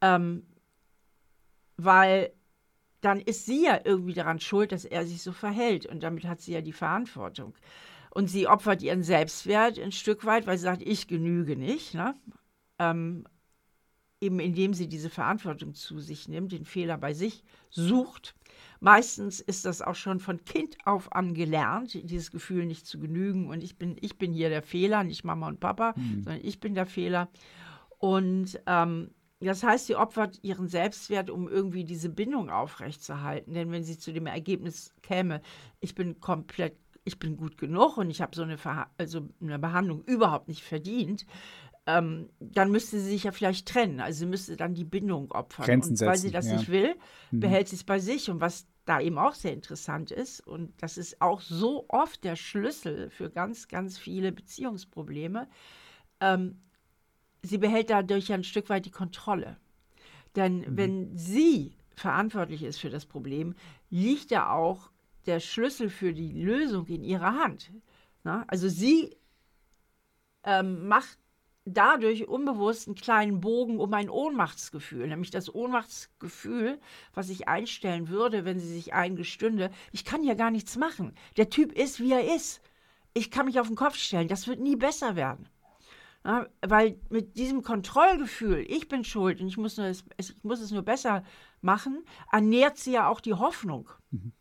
[0.01, 0.47] Ähm,
[1.77, 2.33] weil
[3.01, 5.87] dann ist sie ja irgendwie daran schuld, dass er sich so verhält.
[5.87, 7.55] Und damit hat sie ja die Verantwortung.
[8.11, 11.95] Und sie opfert ihren Selbstwert ein Stück weit, weil sie sagt, ich genüge nicht.
[11.95, 12.15] Ne?
[12.79, 13.25] Ähm,
[14.23, 18.35] eben indem sie diese Verantwortung zu sich nimmt, den Fehler bei sich sucht.
[18.81, 23.49] Meistens ist das auch schon von Kind auf an gelernt, dieses Gefühl nicht zu genügen.
[23.49, 26.23] Und ich bin, ich bin hier der Fehler, nicht Mama und Papa, mhm.
[26.23, 27.29] sondern ich bin der Fehler.
[27.99, 33.55] Und ähm, das heißt, sie opfert ihren Selbstwert, um irgendwie diese Bindung aufrechtzuerhalten.
[33.55, 35.43] Denn wenn sie zu dem Ergebnis käme,
[35.81, 38.57] ich bin komplett, ich bin gut genug und ich habe so eine,
[38.99, 41.27] also eine Behandlung überhaupt nicht verdient,
[41.87, 44.01] ähm, dann müsste sie sich ja vielleicht trennen.
[44.01, 45.67] Also sie müsste dann die Bindung opfern.
[45.67, 46.57] Grenzen und weil sie das ja.
[46.57, 46.95] nicht will,
[47.31, 47.41] mhm.
[47.41, 48.31] behält sie es bei sich.
[48.31, 52.37] Und was da eben auch sehr interessant ist, und das ist auch so oft der
[52.37, 55.49] Schlüssel für ganz, ganz viele Beziehungsprobleme,
[56.21, 56.61] ähm,
[57.43, 59.57] sie behält dadurch ja ein Stück weit die Kontrolle.
[60.37, 60.77] Denn mhm.
[60.77, 63.55] wenn sie verantwortlich ist für das Problem,
[63.91, 64.91] liegt ja auch
[65.27, 67.73] der Schlüssel für die Lösung in ihrer Hand.
[68.25, 68.45] Na?
[68.49, 69.17] Also sie
[70.45, 71.19] ähm, macht
[71.65, 76.81] dadurch unbewusst einen kleinen Bogen um ein Ohnmachtsgefühl, nämlich das Ohnmachtsgefühl,
[77.15, 81.15] was ich einstellen würde, wenn sie sich eingestünde, ich kann ja gar nichts machen.
[81.37, 82.61] Der Typ ist, wie er ist.
[83.15, 84.29] Ich kann mich auf den Kopf stellen.
[84.29, 85.49] Das wird nie besser werden.
[86.25, 90.71] Ja, weil mit diesem Kontrollgefühl, ich bin schuld und ich muss, nur, ich muss es
[90.71, 91.25] nur besser
[91.61, 93.91] machen, ernährt sie ja auch die Hoffnung.
[94.11, 94.33] Mhm.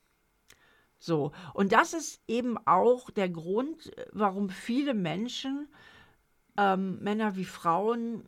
[1.00, 5.68] So, und das ist eben auch der Grund, warum viele Menschen
[6.62, 8.28] ähm, Männer wie Frauen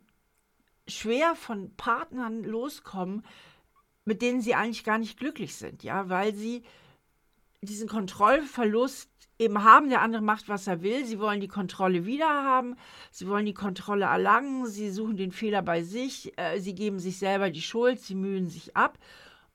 [0.88, 3.24] schwer von Partnern loskommen,
[4.04, 6.62] mit denen sie eigentlich gar nicht glücklich sind, ja, weil sie
[7.62, 11.06] diesen Kontrollverlust eben haben, der andere macht, was er will.
[11.06, 12.76] Sie wollen die Kontrolle wieder haben,
[13.10, 17.18] sie wollen die Kontrolle erlangen, sie suchen den Fehler bei sich, äh, sie geben sich
[17.18, 18.98] selber die Schuld, sie mühen sich ab.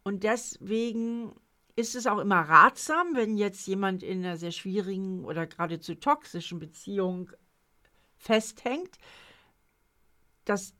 [0.04, 1.34] Und deswegen
[1.76, 6.60] ist es auch immer ratsam, wenn jetzt jemand in einer sehr schwierigen oder geradezu toxischen
[6.60, 7.32] Beziehung
[8.20, 8.98] festhängt,
[10.46, 10.74] dass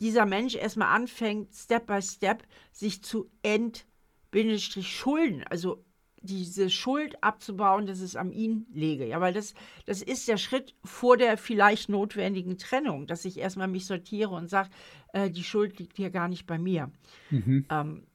[0.00, 5.82] dieser Mensch erstmal anfängt, Step by Step sich zu entschulden, also
[6.20, 9.06] diese Schuld abzubauen, dass es an ihn lege.
[9.06, 9.54] Ja, weil das,
[9.86, 14.48] das ist der Schritt vor der vielleicht notwendigen Trennung, dass ich erstmal mich sortiere und
[14.48, 14.70] sage,
[15.12, 16.90] äh, die Schuld liegt hier gar nicht bei mir.
[17.30, 17.64] Mhm.
[17.70, 18.06] Ähm,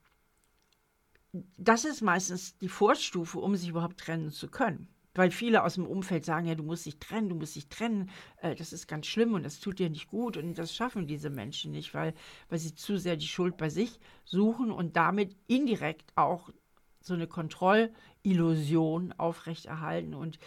[1.57, 4.89] das ist meistens die Vorstufe, um sich überhaupt trennen zu können.
[5.13, 8.09] Weil viele aus dem Umfeld sagen, ja, du musst dich trennen, du musst dich trennen,
[8.41, 10.37] äh, das ist ganz schlimm und das tut dir nicht gut.
[10.37, 12.13] Und das schaffen diese Menschen nicht, weil,
[12.49, 16.49] weil sie zu sehr die Schuld bei sich suchen und damit indirekt auch
[17.01, 20.39] so eine Kontrollillusion aufrechterhalten und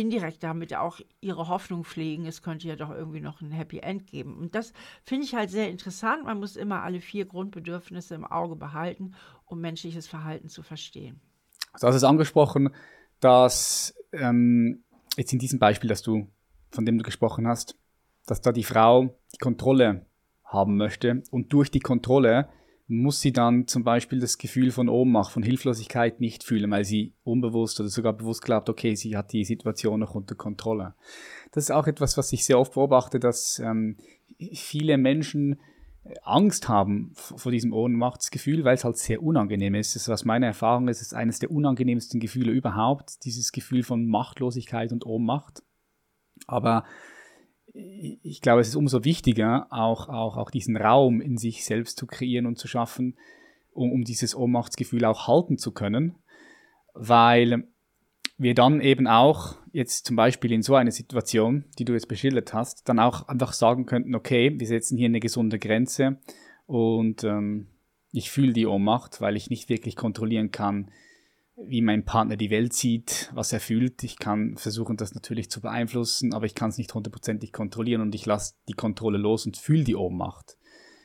[0.00, 4.08] indirekt damit auch ihre Hoffnung pflegen, es könnte ja doch irgendwie noch ein Happy End
[4.08, 4.36] geben.
[4.36, 4.72] Und das
[5.04, 6.24] finde ich halt sehr interessant.
[6.24, 9.14] Man muss immer alle vier Grundbedürfnisse im Auge behalten,
[9.44, 11.20] um menschliches Verhalten zu verstehen.
[11.72, 12.70] Also hast es angesprochen,
[13.24, 14.84] dass ähm,
[15.16, 16.28] jetzt in diesem Beispiel, dass du,
[16.70, 17.76] von dem du gesprochen hast,
[18.26, 20.06] dass da die Frau die Kontrolle
[20.44, 22.48] haben möchte und durch die Kontrolle
[22.86, 27.14] muss sie dann zum Beispiel das Gefühl von Ohnmacht, von Hilflosigkeit nicht fühlen, weil sie
[27.24, 30.94] unbewusst oder sogar bewusst glaubt, okay, sie hat die Situation noch unter Kontrolle.
[31.52, 33.96] Das ist auch etwas, was ich sehr oft beobachte, dass ähm,
[34.52, 35.58] viele Menschen
[36.22, 39.94] Angst haben vor diesem Ohnmachtsgefühl, weil es halt sehr unangenehm ist.
[39.94, 44.06] Das ist, was meine Erfahrung ist, ist eines der unangenehmsten Gefühle überhaupt, dieses Gefühl von
[44.06, 45.62] Machtlosigkeit und Ohnmacht.
[46.46, 46.84] Aber
[47.72, 52.06] ich glaube, es ist umso wichtiger, auch, auch, auch diesen Raum in sich selbst zu
[52.06, 53.16] kreieren und zu schaffen,
[53.72, 56.16] um, um dieses Ohnmachtsgefühl auch halten zu können,
[56.92, 57.66] weil
[58.36, 62.52] wir dann eben auch jetzt zum Beispiel in so einer Situation, die du jetzt beschildert
[62.52, 66.18] hast, dann auch einfach sagen könnten, okay, wir setzen hier eine gesunde Grenze
[66.66, 67.68] und ähm,
[68.12, 70.90] ich fühle die Ohnmacht, weil ich nicht wirklich kontrollieren kann,
[71.56, 74.02] wie mein Partner die Welt sieht, was er fühlt.
[74.02, 78.14] Ich kann versuchen, das natürlich zu beeinflussen, aber ich kann es nicht hundertprozentig kontrollieren und
[78.14, 80.56] ich lasse die Kontrolle los und fühle die Ohnmacht.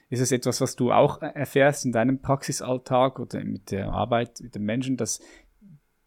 [0.09, 4.55] Ist es etwas, was du auch erfährst in deinem Praxisalltag oder mit der Arbeit mit
[4.55, 5.19] den Menschen, dass,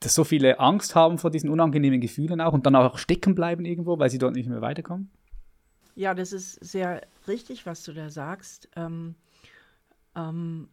[0.04, 3.64] dass so viele Angst haben vor diesen unangenehmen Gefühlen auch und dann auch stecken bleiben
[3.64, 5.10] irgendwo, weil sie dort nicht mehr weiterkommen?
[5.94, 8.68] Ja, das ist sehr richtig, was du da sagst.
[8.76, 9.14] Ähm,
[10.16, 10.68] ähm,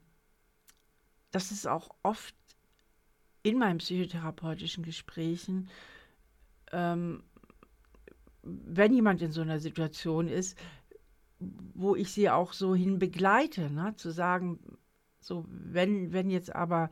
[1.31, 2.35] das ist auch oft
[3.43, 5.69] in meinen psychotherapeutischen Gesprächen,
[6.71, 7.23] ähm,
[8.43, 10.57] wenn jemand in so einer Situation ist,
[11.39, 13.93] wo ich sie auch so hin begleite, ne?
[13.95, 14.59] zu sagen,
[15.19, 16.89] so, wenn, wenn jetzt aber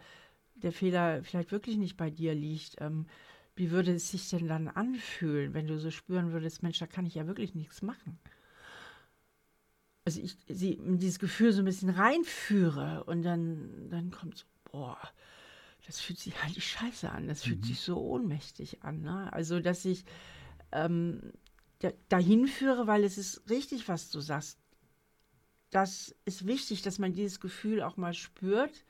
[0.63, 3.05] der Fehler vielleicht wirklich nicht bei dir liegt, ähm,
[3.55, 7.05] wie würde es sich denn dann anfühlen, wenn du so spüren würdest, Mensch, da kann
[7.05, 8.19] ich ja wirklich nichts machen.
[10.05, 14.97] Also ich sie dieses Gefühl so ein bisschen reinführe und dann, dann kommt so, boah,
[15.85, 17.65] das fühlt sich halt scheiße an, das fühlt mhm.
[17.65, 19.01] sich so ohnmächtig an.
[19.01, 19.31] Ne?
[19.33, 20.05] Also, dass ich
[20.71, 21.33] ähm,
[21.79, 24.59] da, dahin führe, weil es ist richtig, was du sagst.
[25.69, 28.85] Das ist wichtig, dass man dieses Gefühl auch mal spürt,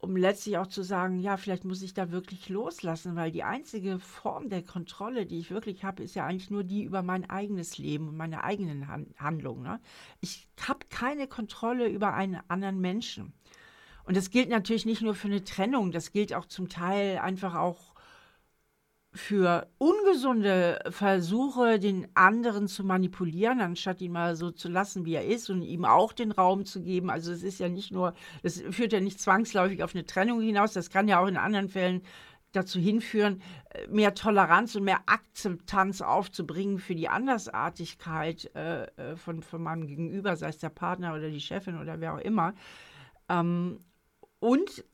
[0.00, 3.98] um letztlich auch zu sagen, ja, vielleicht muss ich da wirklich loslassen, weil die einzige
[3.98, 7.76] Form der Kontrolle, die ich wirklich habe, ist ja eigentlich nur die über mein eigenes
[7.76, 9.62] Leben und meine eigenen Han Handlungen.
[9.62, 9.80] Ne?
[10.20, 13.32] Ich habe keine Kontrolle über einen anderen Menschen.
[14.04, 17.54] Und das gilt natürlich nicht nur für eine Trennung, das gilt auch zum Teil einfach
[17.54, 17.89] auch
[19.12, 25.26] für ungesunde Versuche, den anderen zu manipulieren, anstatt ihn mal so zu lassen, wie er
[25.26, 27.10] ist und ihm auch den Raum zu geben.
[27.10, 30.72] Also es ist ja nicht nur, das führt ja nicht zwangsläufig auf eine Trennung hinaus,
[30.72, 32.02] das kann ja auch in anderen Fällen
[32.52, 33.42] dazu hinführen,
[33.88, 40.36] mehr Toleranz und mehr Akzeptanz aufzubringen für die Andersartigkeit äh, äh von, von meinem Gegenüber,
[40.36, 42.54] sei es der Partner oder die Chefin oder wer auch immer.
[43.28, 43.84] Ähm,
[44.40, 44.84] und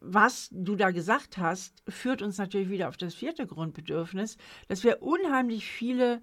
[0.00, 4.36] was du da gesagt hast, führt uns natürlich wieder auf das vierte Grundbedürfnis,
[4.68, 6.22] dass wir unheimlich viele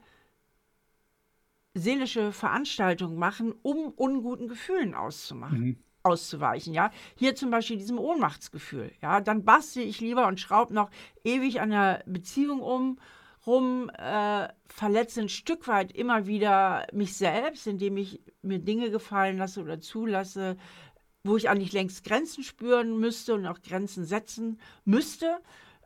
[1.73, 5.59] seelische Veranstaltungen machen, um unguten Gefühlen auszumachen.
[5.59, 5.77] Mhm.
[6.03, 6.91] auszuweichen, ja.
[7.15, 9.21] Hier zum Beispiel diesem Ohnmachtsgefühl, ja.
[9.21, 10.89] Dann bastel ich lieber und schraube noch
[11.23, 12.99] ewig an der Beziehung um,
[13.47, 19.37] rum, äh, verletze ein Stück weit immer wieder mich selbst, indem ich mir Dinge gefallen
[19.37, 20.57] lasse oder zulasse,
[21.23, 25.39] wo ich eigentlich längst Grenzen spüren müsste und auch Grenzen setzen müsste,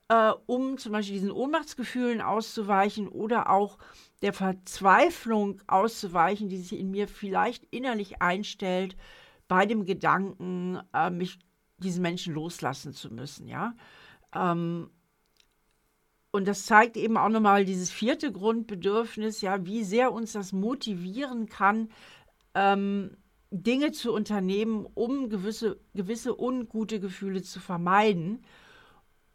[0.09, 3.77] äh, um zum Beispiel diesen Ohnmachtsgefühlen auszuweichen oder auch
[4.21, 8.97] der Verzweiflung auszuweichen, die sich in mir vielleicht innerlich einstellt
[9.47, 11.37] bei dem Gedanken, äh, mich
[11.77, 13.75] diesen Menschen loslassen zu müssen, ja.
[14.33, 14.89] Ähm,
[16.31, 21.47] und das zeigt eben auch nochmal dieses vierte Grundbedürfnis, ja, wie sehr uns das motivieren
[21.47, 21.89] kann,
[22.53, 23.17] ähm,
[23.51, 28.43] Dinge zu unternehmen, um gewisse, gewisse ungute Gefühle zu vermeiden.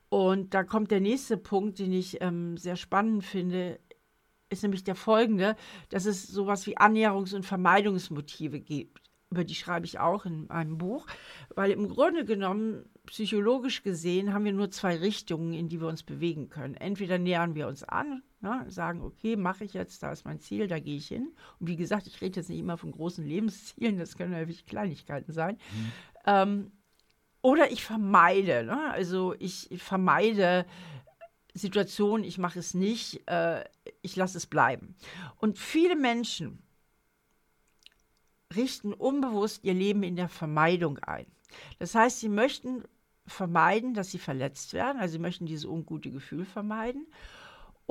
[0.08, 3.80] Und da kommt der nächste Punkt, den ich ähm, sehr spannend finde,
[4.50, 5.56] ist nämlich der folgende,
[5.88, 9.00] dass es sowas wie Annäherungs- und Vermeidungsmotive gibt.
[9.30, 11.06] Über die schreibe ich auch in meinem Buch,
[11.54, 16.02] weil im Grunde genommen, psychologisch gesehen, haben wir nur zwei Richtungen, in die wir uns
[16.02, 16.74] bewegen können.
[16.74, 20.66] Entweder nähern wir uns an, ne, sagen, okay, mache ich jetzt, da ist mein Ziel,
[20.66, 21.32] da gehe ich hin.
[21.58, 25.32] Und wie gesagt, ich rede jetzt nicht immer von großen Lebenszielen, das können natürlich Kleinigkeiten
[25.32, 25.54] sein.
[25.54, 25.92] Mhm.
[26.26, 26.72] Ähm,
[27.40, 28.90] oder ich vermeide, ne?
[28.90, 30.66] also ich vermeide
[31.54, 33.64] Situationen, ich mache es nicht, äh,
[34.00, 34.94] ich lasse es bleiben.
[35.38, 36.62] Und viele Menschen
[38.54, 41.26] richten unbewusst ihr Leben in der Vermeidung ein.
[41.78, 42.84] Das heißt, sie möchten
[43.26, 47.06] vermeiden, dass sie verletzt werden, also sie möchten dieses ungute Gefühl vermeiden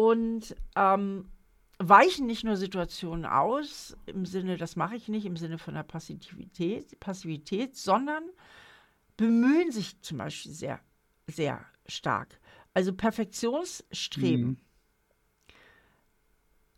[0.01, 1.29] und ähm,
[1.77, 5.83] weichen nicht nur Situationen aus, im Sinne, das mache ich nicht, im Sinne von der
[5.83, 8.23] Passivität, Passivität sondern
[9.15, 10.79] bemühen sich zum Beispiel sehr,
[11.27, 12.39] sehr stark.
[12.73, 14.57] Also Perfektionsstreben mhm.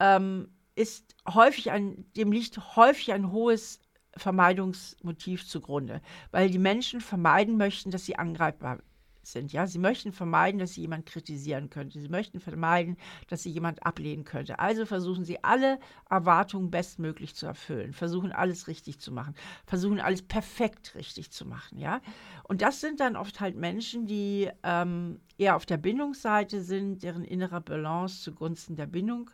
[0.02, 3.80] ähm, ist häufig ein, dem liegt häufig ein hohes
[4.18, 8.80] Vermeidungsmotiv zugrunde, weil die Menschen vermeiden möchten, dass sie angreifbar
[9.28, 9.54] sind.
[9.54, 12.00] Ja, sie möchten vermeiden, dass sie jemand kritisieren könnte.
[12.00, 14.60] Sie möchten vermeiden, dass sie jemand ablehnen könnte.
[14.60, 20.22] Also versuchen sie alle Erwartungen bestmöglich zu erfüllen, versuchen alles richtig zu machen, versuchen alles
[20.22, 21.78] perfekt richtig zu machen.
[21.78, 22.02] Ja,
[22.44, 27.24] und das sind dann oft halt Menschen, die ähm, eher auf der Bindungsseite sind, deren
[27.24, 29.30] innerer Balance zugunsten der Bindung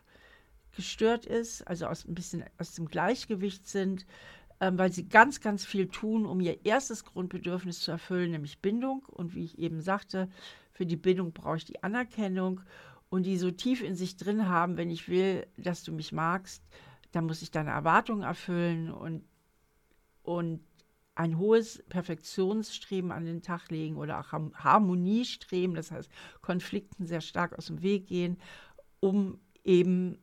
[0.76, 4.06] gestört ist, also aus ein bisschen aus dem Gleichgewicht sind
[4.60, 9.04] ähm, weil sie ganz, ganz viel tun, um ihr erstes Grundbedürfnis zu erfüllen, nämlich Bindung.
[9.06, 10.28] Und wie ich eben sagte,
[10.72, 12.60] für die Bindung brauche ich die Anerkennung
[13.08, 16.62] und die so tief in sich drin haben, wenn ich will, dass du mich magst,
[17.12, 19.24] dann muss ich deine Erwartungen erfüllen und,
[20.22, 20.60] und
[21.14, 27.58] ein hohes Perfektionsstreben an den Tag legen oder auch Harmoniestreben, das heißt Konflikten sehr stark
[27.58, 28.38] aus dem Weg gehen,
[29.00, 30.18] um eben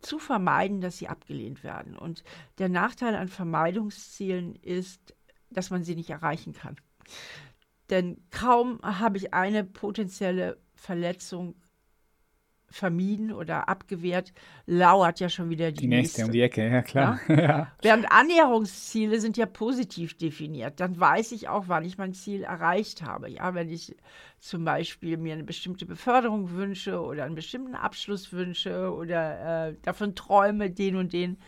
[0.00, 1.96] zu vermeiden, dass sie abgelehnt werden.
[1.96, 2.22] Und
[2.58, 5.14] der Nachteil an Vermeidungszielen ist,
[5.50, 6.76] dass man sie nicht erreichen kann.
[7.90, 11.54] Denn kaum habe ich eine potenzielle Verletzung
[12.68, 14.32] vermieden oder abgewehrt,
[14.66, 16.24] lauert ja schon wieder die, die nächste.
[16.24, 17.20] um die Ecke, ja klar.
[17.28, 17.36] Ja?
[17.46, 17.72] Ja.
[17.82, 20.80] Während Annäherungsziele sind ja positiv definiert.
[20.80, 23.30] Dann weiß ich auch, wann ich mein Ziel erreicht habe.
[23.30, 23.94] Ja, wenn ich
[24.40, 30.14] zum Beispiel mir eine bestimmte Beförderung wünsche oder einen bestimmten Abschluss wünsche oder äh, davon
[30.14, 31.38] träume, den und den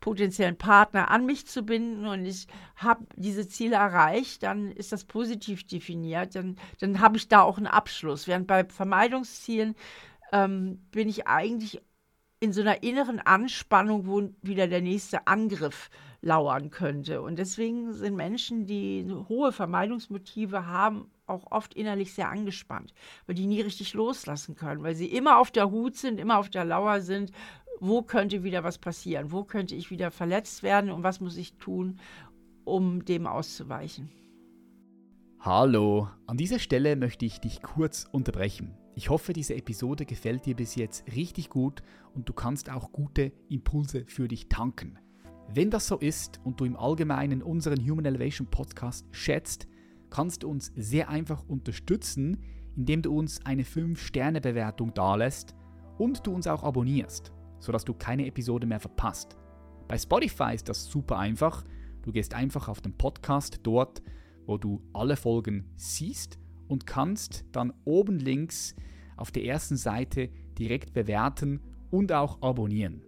[0.00, 5.04] potenziellen Partner an mich zu binden und ich habe diese Ziele erreicht, dann ist das
[5.04, 8.28] positiv definiert, dann, dann habe ich da auch einen Abschluss.
[8.28, 9.74] Während bei Vermeidungszielen
[10.32, 11.80] ähm, bin ich eigentlich
[12.40, 17.20] in so einer inneren Anspannung, wo wieder der nächste Angriff lauern könnte.
[17.20, 22.94] Und deswegen sind Menschen, die hohe Vermeidungsmotive haben, auch oft innerlich sehr angespannt,
[23.26, 26.48] weil die nie richtig loslassen können, weil sie immer auf der Hut sind, immer auf
[26.48, 27.32] der Lauer sind.
[27.80, 29.30] Wo könnte wieder was passieren?
[29.30, 30.90] Wo könnte ich wieder verletzt werden?
[30.90, 32.00] Und was muss ich tun,
[32.64, 34.10] um dem auszuweichen?
[35.40, 38.76] Hallo, an dieser Stelle möchte ich dich kurz unterbrechen.
[38.98, 41.84] Ich hoffe, diese Episode gefällt dir bis jetzt richtig gut
[42.16, 44.98] und du kannst auch gute Impulse für dich tanken.
[45.54, 49.68] Wenn das so ist und du im Allgemeinen unseren Human Elevation Podcast schätzt,
[50.10, 52.42] kannst du uns sehr einfach unterstützen,
[52.74, 55.54] indem du uns eine 5-Sterne-Bewertung dalässt
[55.96, 59.36] und du uns auch abonnierst, sodass du keine Episode mehr verpasst.
[59.86, 61.62] Bei Spotify ist das super einfach.
[62.02, 64.02] Du gehst einfach auf den Podcast dort,
[64.44, 68.76] wo du alle Folgen siehst und kannst dann oben links
[69.16, 73.02] auf der ersten Seite direkt bewerten und auch abonnieren.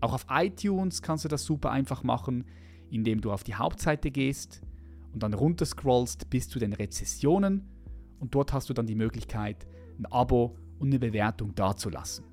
[0.00, 2.44] Auch auf iTunes kannst du das super einfach machen,
[2.90, 4.62] indem du auf die Hauptseite gehst
[5.12, 7.68] und dann runter scrollst bis zu den Rezessionen
[8.18, 9.66] und dort hast du dann die Möglichkeit,
[9.98, 12.24] ein Abo und eine Bewertung dazulassen.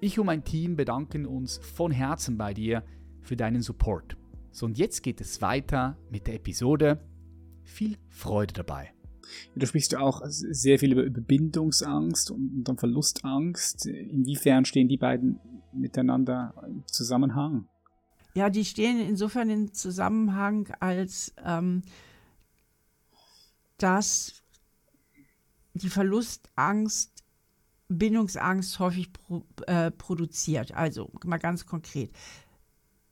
[0.00, 2.84] Ich und mein Team bedanken uns von Herzen bei dir
[3.20, 4.16] für deinen Support.
[4.50, 7.00] So und jetzt geht es weiter mit der Episode.
[7.62, 8.97] Viel Freude dabei.
[9.54, 13.86] Du sprichst auch sehr viel über Bindungsangst und dann Verlustangst.
[13.86, 15.38] Inwiefern stehen die beiden
[15.72, 17.68] miteinander im Zusammenhang?
[18.34, 21.82] Ja, die stehen insofern im Zusammenhang, als ähm,
[23.78, 24.42] dass
[25.74, 27.24] die Verlustangst
[27.88, 30.72] Bindungsangst häufig pro, äh, produziert.
[30.72, 32.10] Also mal ganz konkret.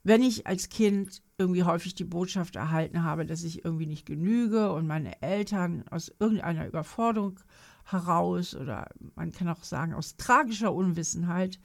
[0.04, 4.72] wenn ich als Kind irgendwie häufig die Botschaft erhalten habe, dass ich irgendwie nicht genüge
[4.72, 7.40] und meine Eltern aus irgendeiner Überforderung
[7.84, 11.60] heraus oder man kann auch sagen aus tragischer Unwissenheit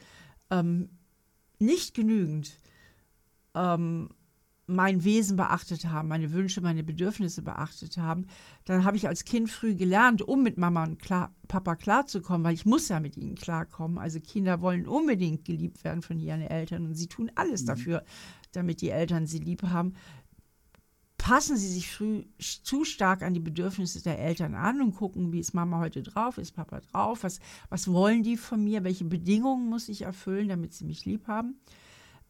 [0.49, 0.89] ähm,
[1.59, 2.59] nicht genügend
[3.55, 4.09] ähm,
[4.67, 8.27] mein Wesen beachtet haben, meine Wünsche, meine Bedürfnisse beachtet haben,
[8.65, 12.53] dann habe ich als Kind früh gelernt, um mit Mama und klar, Papa klarzukommen, weil
[12.53, 13.97] ich muss ja mit ihnen klarkommen.
[13.97, 17.67] Also Kinder wollen unbedingt geliebt werden von ihren Eltern und sie tun alles mhm.
[17.67, 18.03] dafür,
[18.51, 19.93] damit die Eltern sie lieb haben.
[21.17, 25.39] Passen sie sich früh zu stark an die Bedürfnisse der Eltern an und gucken, wie
[25.39, 27.39] ist Mama heute drauf, ist Papa drauf, was,
[27.69, 31.59] was wollen die von mir, welche Bedingungen muss ich erfüllen, damit sie mich lieb haben.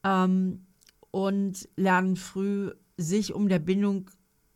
[0.03, 0.65] Ähm,
[1.11, 4.09] und lernen früh, sich um der Bindung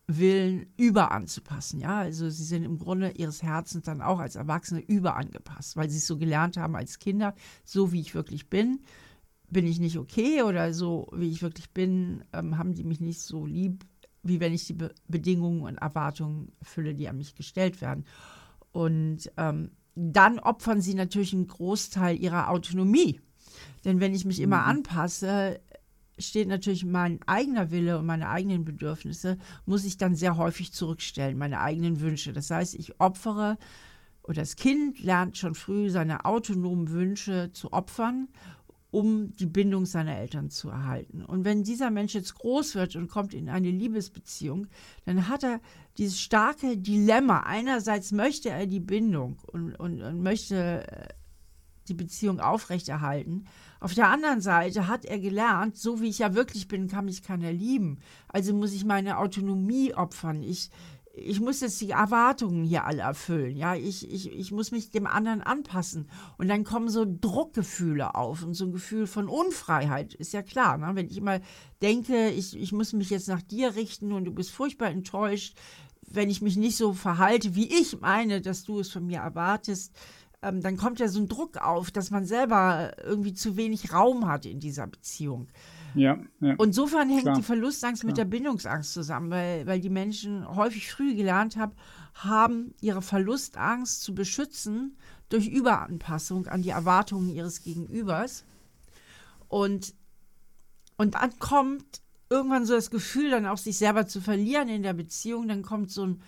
[0.06, 1.80] willen überanzupassen.
[1.80, 5.98] Ja, also sie sind im Grunde ihres Herzens dann auch als Erwachsene überangepasst, weil sie
[5.98, 8.80] es so gelernt haben als Kinder, so wie ich wirklich bin,
[9.48, 13.20] bin ich nicht okay oder so wie ich wirklich bin, ähm, haben die mich nicht
[13.20, 13.84] so lieb,
[14.22, 18.04] wie wenn ich die Be Bedingungen und Erwartungen erfülle, die an mich gestellt werden.
[18.72, 23.20] Und ähm, dann opfern sie natürlich einen Großteil ihrer Autonomie.
[23.84, 24.68] Denn wenn ich mich immer mhm.
[24.68, 25.60] anpasse,
[26.18, 31.38] steht natürlich mein eigener Wille und meine eigenen Bedürfnisse, muss ich dann sehr häufig zurückstellen,
[31.38, 32.32] meine eigenen Wünsche.
[32.32, 33.58] Das heißt, ich opfere
[34.22, 38.28] oder das Kind lernt schon früh seine autonomen Wünsche zu opfern,
[38.96, 41.22] um die Bindung seiner Eltern zu erhalten.
[41.22, 44.68] Und wenn dieser Mensch jetzt groß wird und kommt in eine Liebesbeziehung,
[45.04, 45.60] dann hat er
[45.98, 47.40] dieses starke Dilemma.
[47.40, 51.08] Einerseits möchte er die Bindung und, und, und möchte äh,
[51.88, 53.44] die Beziehung aufrechterhalten.
[53.80, 57.22] Auf der anderen Seite hat er gelernt, so wie ich ja wirklich bin, kann mich
[57.22, 57.98] keiner lieben.
[58.28, 60.42] Also muss ich meine Autonomie opfern.
[60.42, 60.70] Ich,
[61.18, 63.56] ich muss jetzt die Erwartungen hier alle erfüllen.
[63.56, 66.10] Ja, ich, ich, ich muss mich dem anderen anpassen.
[66.36, 70.12] Und dann kommen so Druckgefühle auf und so ein Gefühl von Unfreiheit.
[70.12, 70.90] Ist ja klar, ne?
[70.92, 71.40] wenn ich immer
[71.80, 75.56] denke, ich, ich muss mich jetzt nach dir richten und du bist furchtbar enttäuscht,
[76.02, 79.92] wenn ich mich nicht so verhalte, wie ich meine, dass du es von mir erwartest,
[80.42, 84.28] ähm, dann kommt ja so ein Druck auf, dass man selber irgendwie zu wenig Raum
[84.28, 85.48] hat in dieser Beziehung.
[85.96, 86.54] Ja, ja.
[86.56, 87.36] Und insofern hängt Klar.
[87.36, 88.10] die Verlustangst Klar.
[88.10, 91.72] mit der Bindungsangst zusammen, weil, weil die Menschen häufig früh gelernt haben,
[92.14, 94.96] haben ihre Verlustangst zu beschützen
[95.28, 98.44] durch Überanpassung an die Erwartungen ihres Gegenübers.
[99.48, 99.94] Und,
[100.96, 104.94] und dann kommt irgendwann so das Gefühl, dann auch sich selber zu verlieren in der
[104.94, 105.48] Beziehung.
[105.48, 106.22] Dann kommt so ein,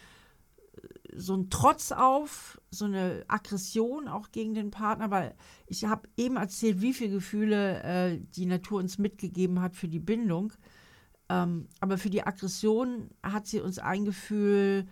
[1.14, 5.34] so ein Trotz auf, so eine Aggression auch gegen den Partner, weil
[5.66, 10.00] ich habe eben erzählt, wie viele Gefühle äh, die Natur uns mitgegeben hat für die
[10.00, 10.52] Bindung.
[11.28, 14.86] Ähm, aber für die Aggression hat sie uns ein Gefühl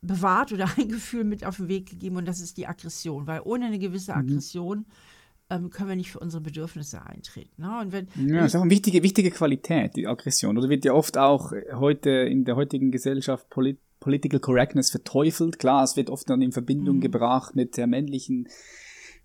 [0.00, 3.40] bewahrt oder ein Gefühl mit auf den Weg gegeben und das ist die Aggression, weil
[3.44, 4.18] ohne eine gewisse mhm.
[4.18, 4.84] Aggression mhm.
[5.50, 7.62] ähm, können wir nicht für unsere Bedürfnisse eintreten.
[7.62, 7.80] Ne?
[7.80, 10.56] Und wenn, ja, das ist auch eine wichtige, wichtige Qualität, die Aggression.
[10.56, 15.58] Oder wird ja oft auch heute in der heutigen Gesellschaft polit Political Correctness verteufelt.
[15.58, 17.00] Klar, es wird oft dann in Verbindung mhm.
[17.00, 18.48] gebracht mit der männlichen,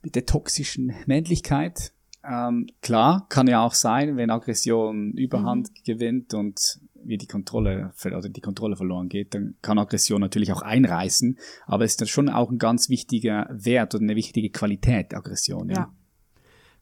[0.01, 1.91] mit der toxischen Männlichkeit.
[2.23, 5.84] Ähm, klar, kann ja auch sein, wenn Aggression Überhand mhm.
[5.84, 10.61] gewinnt und wie die Kontrolle oder die Kontrolle verloren geht, dann kann Aggression natürlich auch
[10.61, 15.13] einreißen, aber es ist dann schon auch ein ganz wichtiger Wert oder eine wichtige Qualität
[15.13, 15.69] Aggression.
[15.69, 15.93] Ja, ja.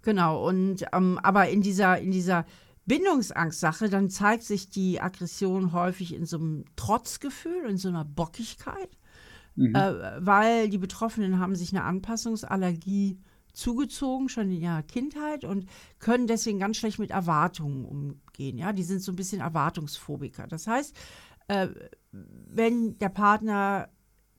[0.04, 0.48] genau.
[0.48, 2.45] Und ähm, aber in dieser in dieser
[2.88, 8.98] Bindungsangstsache, dann zeigt sich die Aggression häufig in so einem Trotzgefühl, in so einer Bockigkeit,
[9.56, 9.76] mhm.
[9.76, 13.20] äh, weil die Betroffenen haben sich eine Anpassungsallergie
[13.52, 15.66] zugezogen, schon in ihrer Kindheit und
[16.00, 18.58] können deswegen ganz schlecht mit Erwartungen umgehen.
[18.58, 20.48] Ja, die sind so ein bisschen Erwartungsphobiker.
[20.48, 20.96] Das heißt,
[21.48, 21.68] äh,
[22.12, 23.90] wenn der Partner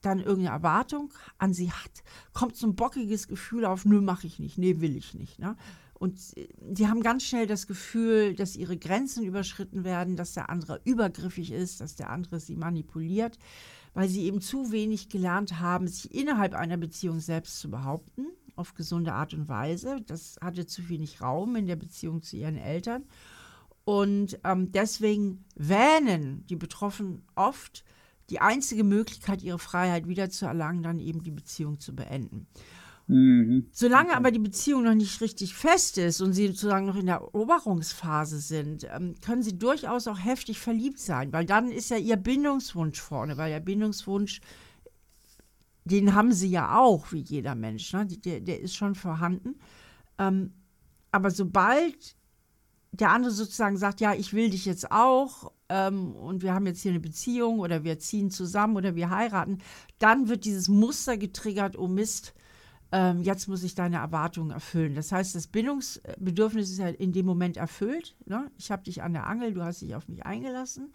[0.01, 4.39] dann irgendeine Erwartung an sie hat, kommt so ein bockiges Gefühl auf, nö, mache ich
[4.39, 5.37] nicht, nee, will ich nicht.
[5.37, 5.55] Ne?
[5.99, 6.17] Und
[6.61, 11.51] die haben ganz schnell das Gefühl, dass ihre Grenzen überschritten werden, dass der andere übergriffig
[11.51, 13.37] ist, dass der andere sie manipuliert,
[13.93, 18.75] weil sie eben zu wenig gelernt haben, sich innerhalb einer Beziehung selbst zu behaupten, auf
[18.75, 20.01] gesunde Art und Weise.
[20.05, 23.03] Das hatte zu wenig Raum in der Beziehung zu ihren Eltern.
[23.83, 27.83] Und ähm, deswegen wähnen die Betroffenen oft,
[28.29, 32.47] die einzige Möglichkeit, ihre Freiheit wiederzuerlangen, dann eben die Beziehung zu beenden.
[33.09, 33.65] Mhm.
[33.71, 37.15] Solange aber die Beziehung noch nicht richtig fest ist und sie sozusagen noch in der
[37.15, 42.17] Eroberungsphase sind, ähm, können sie durchaus auch heftig verliebt sein, weil dann ist ja ihr
[42.17, 44.41] Bindungswunsch vorne, weil der Bindungswunsch,
[45.85, 48.05] den haben sie ja auch, wie jeder Mensch, ne?
[48.05, 49.55] der, der ist schon vorhanden.
[50.19, 50.53] Ähm,
[51.11, 52.15] aber sobald
[52.91, 56.81] der andere sozusagen sagt, ja, ich will dich jetzt auch ähm, und wir haben jetzt
[56.81, 59.57] hier eine Beziehung oder wir ziehen zusammen oder wir heiraten,
[59.97, 62.35] dann wird dieses Muster getriggert, oh Mist,
[62.91, 64.95] ähm, jetzt muss ich deine Erwartungen erfüllen.
[64.95, 68.15] Das heißt, das Bindungsbedürfnis ist ja in dem Moment erfüllt.
[68.25, 68.49] Ne?
[68.57, 70.91] Ich habe dich an der Angel, du hast dich auf mich eingelassen.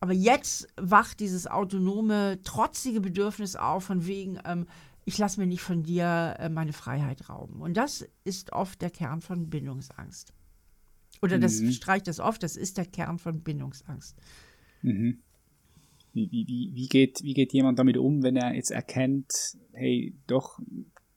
[0.00, 4.66] Aber jetzt wacht dieses autonome, trotzige Bedürfnis auf, von wegen, ähm,
[5.04, 7.60] ich lasse mir nicht von dir äh, meine Freiheit rauben.
[7.60, 10.32] Und das ist oft der Kern von Bindungsangst.
[11.20, 11.72] Oder das mhm.
[11.72, 14.16] streicht das oft, das ist der Kern von Bindungsangst.
[14.80, 15.18] Mhm.
[16.12, 20.58] Wie, wie, wie, geht, wie geht jemand damit um, wenn er jetzt erkennt, hey, doch,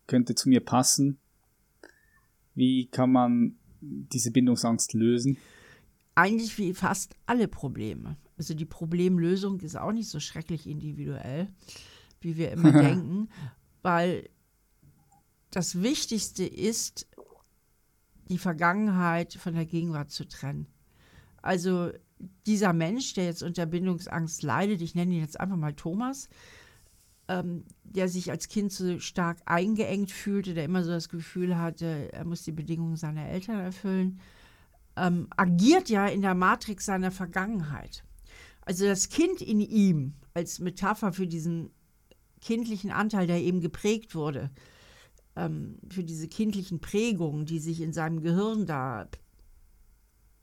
[0.08, 1.20] könnte zu mir passen?
[2.56, 5.38] Wie kann man diese Bindungsangst lösen?
[6.16, 8.18] Eigentlich wie fast alle Probleme.
[8.38, 11.48] Also die Problemlösung ist auch nicht so schrecklich individuell,
[12.22, 13.30] wie wir immer denken,
[13.82, 14.30] weil
[15.52, 17.08] das Wichtigste ist,
[18.30, 20.68] die Vergangenheit von der Gegenwart zu trennen.
[21.42, 21.92] Also
[22.46, 26.30] dieser Mensch, der jetzt unter Bindungsangst leidet, ich nenne ihn jetzt einfach mal Thomas,
[27.28, 32.12] ähm, der sich als Kind so stark eingeengt fühlte, der immer so das Gefühl hatte,
[32.12, 34.20] er muss die Bedingungen seiner Eltern erfüllen,
[34.96, 38.04] ähm, agiert ja in der Matrix seiner Vergangenheit.
[38.62, 41.72] Also das Kind in ihm als Metapher für diesen
[42.42, 44.52] kindlichen Anteil, der eben geprägt wurde,
[45.36, 49.08] ähm, für diese kindlichen Prägungen, die sich in seinem Gehirn da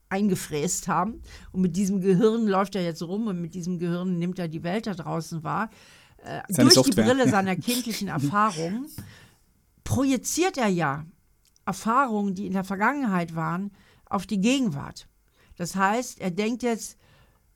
[0.09, 1.23] eingefräst haben.
[1.53, 4.65] Und mit diesem Gehirn läuft er jetzt rum und mit diesem Gehirn nimmt er die
[4.65, 5.71] Welt da draußen wahr.
[6.25, 7.05] Äh, durch Software.
[7.05, 8.87] die Brille seiner kindlichen Erfahrungen
[9.85, 11.05] projiziert er ja
[11.65, 13.71] Erfahrungen, die in der Vergangenheit waren,
[14.05, 15.09] auf die Gegenwart.
[15.57, 16.97] Das heißt, er denkt jetzt,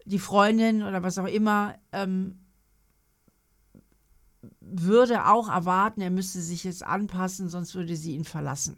[0.04, 2.38] die Freundin oder was auch immer ähm,
[4.60, 8.76] würde auch erwarten, er müsste sich jetzt anpassen, sonst würde sie ihn verlassen.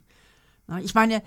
[0.82, 1.22] Ich meine,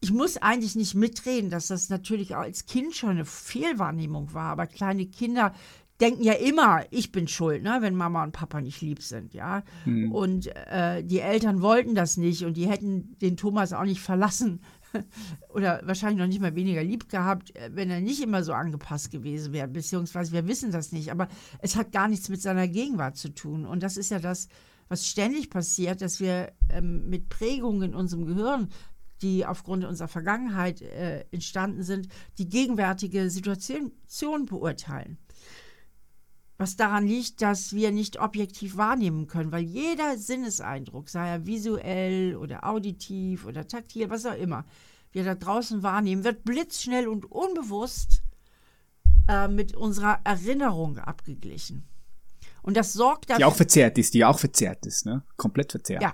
[0.00, 4.50] ich muss eigentlich nicht mitreden, dass das natürlich auch als Kind schon eine Fehlwahrnehmung war,
[4.50, 5.54] aber kleine Kinder
[6.00, 9.62] denken ja immer, ich bin schuld, ne, wenn Mama und Papa nicht lieb sind, ja.
[9.84, 10.12] Hm.
[10.12, 14.60] Und äh, die Eltern wollten das nicht und die hätten den Thomas auch nicht verlassen
[15.48, 19.12] oder wahrscheinlich noch nicht mal weniger lieb gehabt, äh, wenn er nicht immer so angepasst
[19.12, 21.28] gewesen wäre, beziehungsweise wir wissen das nicht, aber
[21.60, 24.48] es hat gar nichts mit seiner Gegenwart zu tun und das ist ja das,
[24.88, 28.68] was ständig passiert, dass wir ähm, mit Prägungen in unserem Gehirn
[29.22, 33.92] die aufgrund unserer Vergangenheit äh, entstanden sind, die gegenwärtige Situation
[34.44, 35.18] beurteilen.
[36.56, 42.36] Was daran liegt, dass wir nicht objektiv wahrnehmen können, weil jeder Sinneseindruck, sei er visuell
[42.36, 44.64] oder auditiv oder taktil, was auch immer,
[45.10, 48.22] wir da draußen wahrnehmen, wird blitzschnell und unbewusst
[49.28, 51.84] äh, mit unserer Erinnerung abgeglichen.
[52.62, 53.38] Und das sorgt dafür.
[53.38, 55.22] Die auch verzerrt ist, die auch verzerrt ist, ne?
[55.36, 56.02] Komplett verzerrt.
[56.02, 56.12] Ja,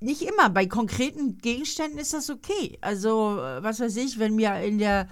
[0.00, 0.50] nicht immer.
[0.50, 2.78] Bei konkreten Gegenständen ist das okay.
[2.80, 5.08] Also, äh, was weiß ich, wenn mir in der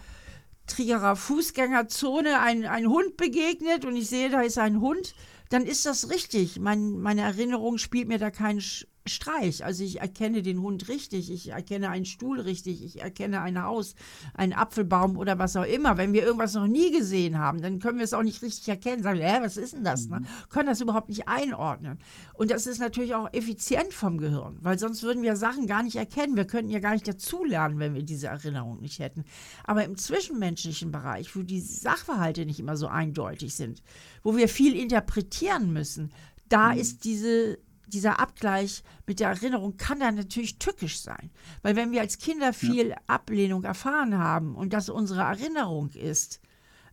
[0.66, 5.14] Trierer Fußgängerzone ein, ein Hund begegnet und ich sehe, da ist ein Hund,
[5.48, 6.58] dann ist das richtig.
[6.58, 8.60] Mein, meine Erinnerung spielt mir da keinen
[9.08, 9.64] Streich.
[9.64, 13.94] Also ich erkenne den Hund richtig, ich erkenne einen Stuhl richtig, ich erkenne ein Haus,
[14.34, 15.96] einen Apfelbaum oder was auch immer.
[15.96, 19.02] Wenn wir irgendwas noch nie gesehen haben, dann können wir es auch nicht richtig erkennen.
[19.02, 20.08] Sagen, hä, was ist denn das?
[20.08, 20.20] Ne?
[20.20, 20.26] Mhm.
[20.48, 21.98] Können das überhaupt nicht einordnen.
[22.34, 25.96] Und das ist natürlich auch effizient vom Gehirn, weil sonst würden wir Sachen gar nicht
[25.96, 26.36] erkennen.
[26.36, 29.24] Wir könnten ja gar nicht dazulernen, wenn wir diese Erinnerung nicht hätten.
[29.64, 33.82] Aber im zwischenmenschlichen Bereich, wo die Sachverhalte nicht immer so eindeutig sind,
[34.22, 36.10] wo wir viel interpretieren müssen,
[36.48, 36.80] da mhm.
[36.80, 41.30] ist diese dieser Abgleich mit der Erinnerung kann dann natürlich tückisch sein.
[41.62, 42.96] Weil wenn wir als Kinder viel ja.
[43.06, 46.40] Ablehnung erfahren haben und das unsere Erinnerung ist,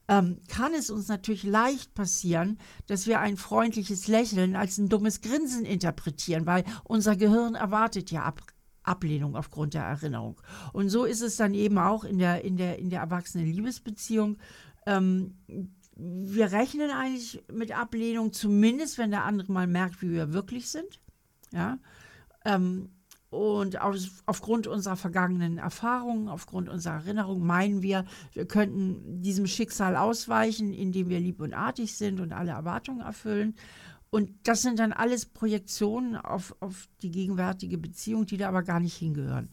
[0.07, 5.21] ähm, kann es uns natürlich leicht passieren, dass wir ein freundliches Lächeln als ein dummes
[5.21, 8.41] Grinsen interpretieren, weil unser Gehirn erwartet ja Ab
[8.85, 10.41] Ablehnung aufgrund der Erinnerung.
[10.73, 14.39] Und so ist es dann eben auch in der, in der, in der erwachsenen Liebesbeziehung.
[14.85, 15.35] Ähm,
[15.95, 20.99] wir rechnen eigentlich mit Ablehnung, zumindest wenn der andere mal merkt, wie wir wirklich sind.
[21.51, 21.77] Ja.
[22.45, 22.89] Ähm,
[23.29, 29.95] und aus, aufgrund unserer vergangenen Erfahrungen, aufgrund unserer Erinnerungen meinen wir, wir könnten diesem Schicksal
[29.95, 33.55] ausweichen, indem wir lieb und artig sind und alle Erwartungen erfüllen.
[34.11, 38.79] Und das sind dann alles Projektionen auf, auf die gegenwärtige Beziehung, die da aber gar
[38.79, 39.49] nicht hingehören.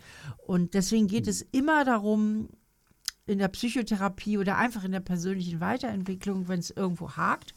[0.46, 2.50] Und deswegen geht es immer darum,
[3.30, 7.54] in der Psychotherapie oder einfach in der persönlichen Weiterentwicklung, wenn es irgendwo hakt.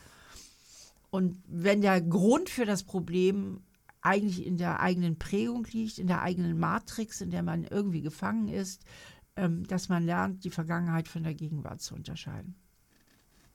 [1.10, 3.62] Und wenn der Grund für das Problem
[4.02, 8.48] eigentlich in der eigenen Prägung liegt, in der eigenen Matrix, in der man irgendwie gefangen
[8.50, 8.84] ist,
[9.36, 12.56] ähm, dass man lernt, die Vergangenheit von der Gegenwart zu unterscheiden.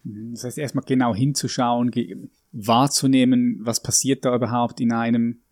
[0.05, 1.91] Das heißt, erstmal genau hinzuschauen,
[2.53, 5.43] wahrzunehmen, was passiert da überhaupt in einem,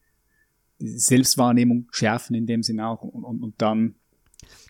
[0.78, 3.94] Selbstwahrnehmung schärfen in dem Sinne auch und, und, und dann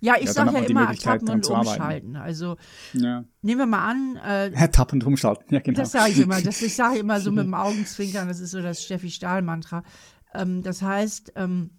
[0.00, 2.16] ja, ich ja, sage ja immer ertappen und umschalten.
[2.16, 2.56] Also
[2.92, 3.24] ja.
[3.42, 4.16] nehmen wir mal an.
[4.16, 5.78] Äh, ertappen und umschalten, ja genau.
[5.78, 6.40] Das sage ich immer.
[6.40, 9.82] Das, ich sage immer so mit dem Augenzwinkern, das ist so das Steffi Stahl-Mantra.
[10.34, 11.70] Ähm, das heißt, ähm,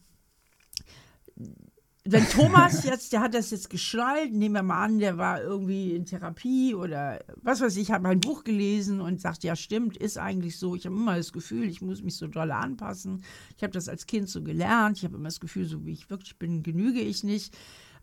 [2.10, 5.94] wenn Thomas jetzt, der hat das jetzt geschnallt, nehmen wir mal an, der war irgendwie
[5.94, 10.18] in Therapie oder was weiß ich, hat mein Buch gelesen und sagt, ja stimmt, ist
[10.18, 10.76] eigentlich so.
[10.76, 13.24] Ich habe immer das Gefühl, ich muss mich so doll anpassen.
[13.56, 14.98] Ich habe das als Kind so gelernt.
[14.98, 17.56] Ich habe immer das Gefühl, so wie ich wirklich bin, genüge ich nicht.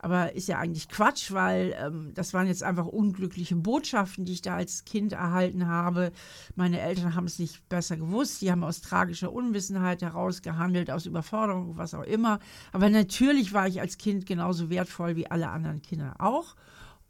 [0.05, 4.43] Aber ist ja eigentlich Quatsch, weil ähm, das waren jetzt einfach unglückliche Botschaften, die ich
[4.43, 6.11] da als Kind erhalten habe.
[6.53, 8.39] Meine Eltern haben es nicht besser gewusst.
[8.43, 12.37] Die haben aus tragischer Unwissenheit heraus gehandelt, aus Überforderung, was auch immer.
[12.71, 16.55] Aber natürlich war ich als Kind genauso wertvoll wie alle anderen Kinder auch.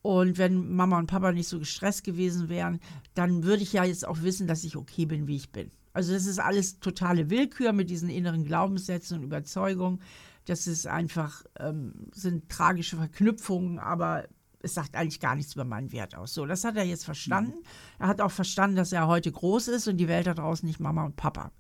[0.02, 2.80] Und wenn Mama und Papa nicht so gestresst gewesen wären,
[3.14, 5.70] dann würde ich ja jetzt auch wissen, dass ich okay bin, wie ich bin.
[5.92, 10.00] Also das ist alles totale Willkür mit diesen inneren Glaubenssätzen und Überzeugungen.
[10.46, 14.28] Das ist einfach, ähm, sind tragische Verknüpfungen, aber
[14.66, 16.34] es sagt eigentlich gar nichts über meinen Wert aus.
[16.34, 17.60] So, das hat er jetzt verstanden.
[17.60, 18.00] Mhm.
[18.00, 20.80] Er hat auch verstanden, dass er heute groß ist und die Welt da draußen nicht
[20.80, 21.52] Mama und Papa.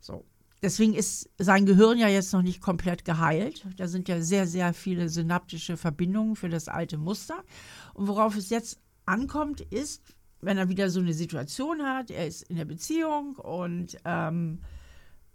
[0.00, 0.24] So.
[0.62, 3.66] Deswegen ist sein Gehirn ja jetzt noch nicht komplett geheilt.
[3.76, 7.44] Da sind ja sehr, sehr viele synaptische Verbindungen für das alte Muster.
[7.92, 10.02] Und worauf es jetzt ankommt, ist,
[10.40, 14.60] wenn er wieder so eine Situation hat, er ist in der Beziehung und ähm,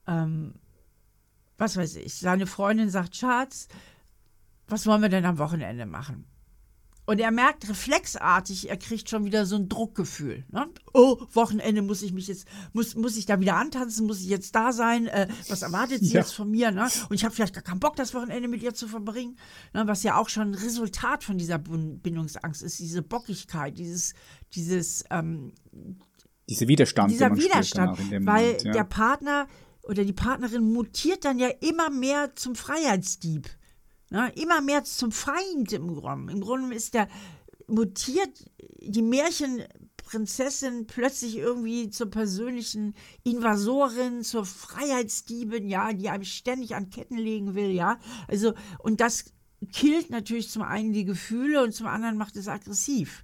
[0.08, 0.56] ähm,
[1.62, 3.68] was weiß ich, seine Freundin sagt, Schatz,
[4.68, 6.26] was wollen wir denn am Wochenende machen?
[7.06, 10.46] Und er merkt reflexartig, er kriegt schon wieder so ein Druckgefühl.
[10.50, 10.68] Ne?
[10.94, 14.56] Oh, Wochenende muss ich mich jetzt, muss, muss ich da wieder antanzen, muss ich jetzt
[14.56, 15.08] da sein?
[15.08, 16.22] Äh, was erwartet sie ja.
[16.22, 16.72] jetzt von mir?
[16.72, 16.88] Ne?
[17.10, 19.36] Und ich habe vielleicht gar keinen Bock, das Wochenende mit ihr zu verbringen.
[19.74, 19.86] Ne?
[19.88, 24.14] Was ja auch schon ein Resultat von dieser Bindungsangst ist, diese Bockigkeit, dieses,
[24.54, 25.54] dieses ähm,
[26.50, 27.12] dieser Widerstand.
[27.12, 28.72] Dieser Widerstand, weil Moment, ja.
[28.72, 29.48] der Partner
[29.84, 33.50] oder die Partnerin mutiert dann ja immer mehr zum Freiheitsdieb.
[34.10, 36.34] Na, immer mehr zum Feind im Grunde.
[36.34, 37.08] Im Grunde ist der
[37.68, 38.46] mutiert
[38.82, 47.18] die Märchenprinzessin plötzlich irgendwie zur persönlichen Invasorin, zur Freiheitsdiebin, ja, die einem ständig an Ketten
[47.18, 48.00] legen will, ja.
[48.28, 49.34] Also, und das
[49.72, 53.24] killt natürlich zum einen die Gefühle und zum anderen macht es aggressiv.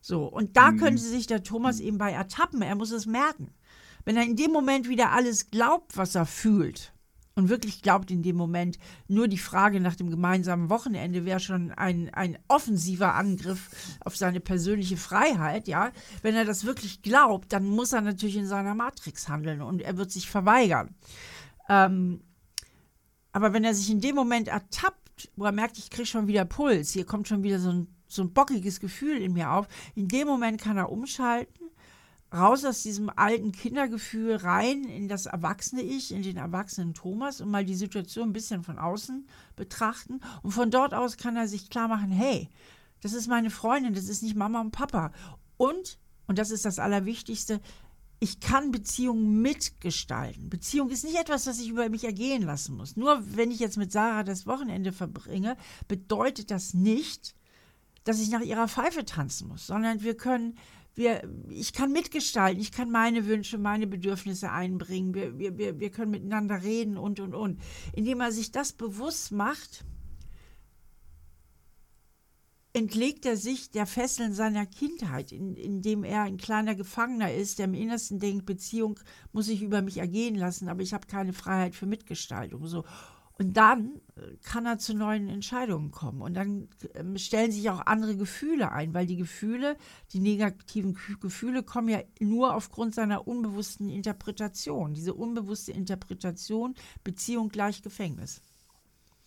[0.00, 0.78] So, und da mhm.
[0.78, 2.62] könnte sich der Thomas eben bei ertappen.
[2.62, 3.52] Er muss es merken.
[4.04, 6.92] Wenn er in dem Moment wieder alles glaubt, was er fühlt,
[7.40, 8.78] und wirklich glaubt in dem Moment,
[9.08, 13.70] nur die Frage nach dem gemeinsamen Wochenende wäre schon ein, ein offensiver Angriff
[14.04, 15.90] auf seine persönliche Freiheit, ja.
[16.22, 19.96] Wenn er das wirklich glaubt, dann muss er natürlich in seiner Matrix handeln und er
[19.96, 20.94] wird sich verweigern.
[21.68, 22.20] Ähm,
[23.32, 26.44] aber wenn er sich in dem Moment ertappt, wo er merkt, ich kriege schon wieder
[26.44, 30.08] Puls, hier kommt schon wieder so ein, so ein bockiges Gefühl in mir auf, in
[30.08, 31.59] dem Moment kann er umschalten
[32.32, 37.50] raus aus diesem alten Kindergefühl rein in das erwachsene Ich, in den erwachsenen Thomas und
[37.50, 39.26] mal die Situation ein bisschen von außen
[39.56, 40.20] betrachten.
[40.42, 42.48] Und von dort aus kann er sich klar machen, hey,
[43.00, 45.12] das ist meine Freundin, das ist nicht Mama und Papa.
[45.56, 47.60] Und, und das ist das Allerwichtigste,
[48.22, 50.50] ich kann Beziehungen mitgestalten.
[50.50, 52.96] Beziehung ist nicht etwas, was ich über mich ergehen lassen muss.
[52.96, 55.56] Nur wenn ich jetzt mit Sarah das Wochenende verbringe,
[55.88, 57.34] bedeutet das nicht,
[58.04, 60.58] dass ich nach ihrer Pfeife tanzen muss, sondern wir können
[60.94, 65.90] wir, ich kann mitgestalten, ich kann meine Wünsche, meine Bedürfnisse einbringen, wir, wir, wir, wir
[65.90, 67.60] können miteinander reden und, und, und.
[67.94, 69.84] Indem er sich das bewusst macht,
[72.72, 77.64] entlegt er sich der Fesseln seiner Kindheit, in, indem er ein kleiner Gefangener ist, der
[77.64, 79.00] im Innersten denkt, Beziehung
[79.32, 82.66] muss ich über mich ergehen lassen, aber ich habe keine Freiheit für Mitgestaltung.
[82.66, 82.84] So.
[83.38, 84.00] Und dann
[84.42, 86.22] kann er zu neuen Entscheidungen kommen.
[86.22, 89.76] Und dann ähm, stellen sich auch andere Gefühle ein, weil die Gefühle,
[90.12, 94.94] die negativen Gefühle kommen ja nur aufgrund seiner unbewussten Interpretation.
[94.94, 98.42] Diese unbewusste Interpretation, Beziehung gleich Gefängnis.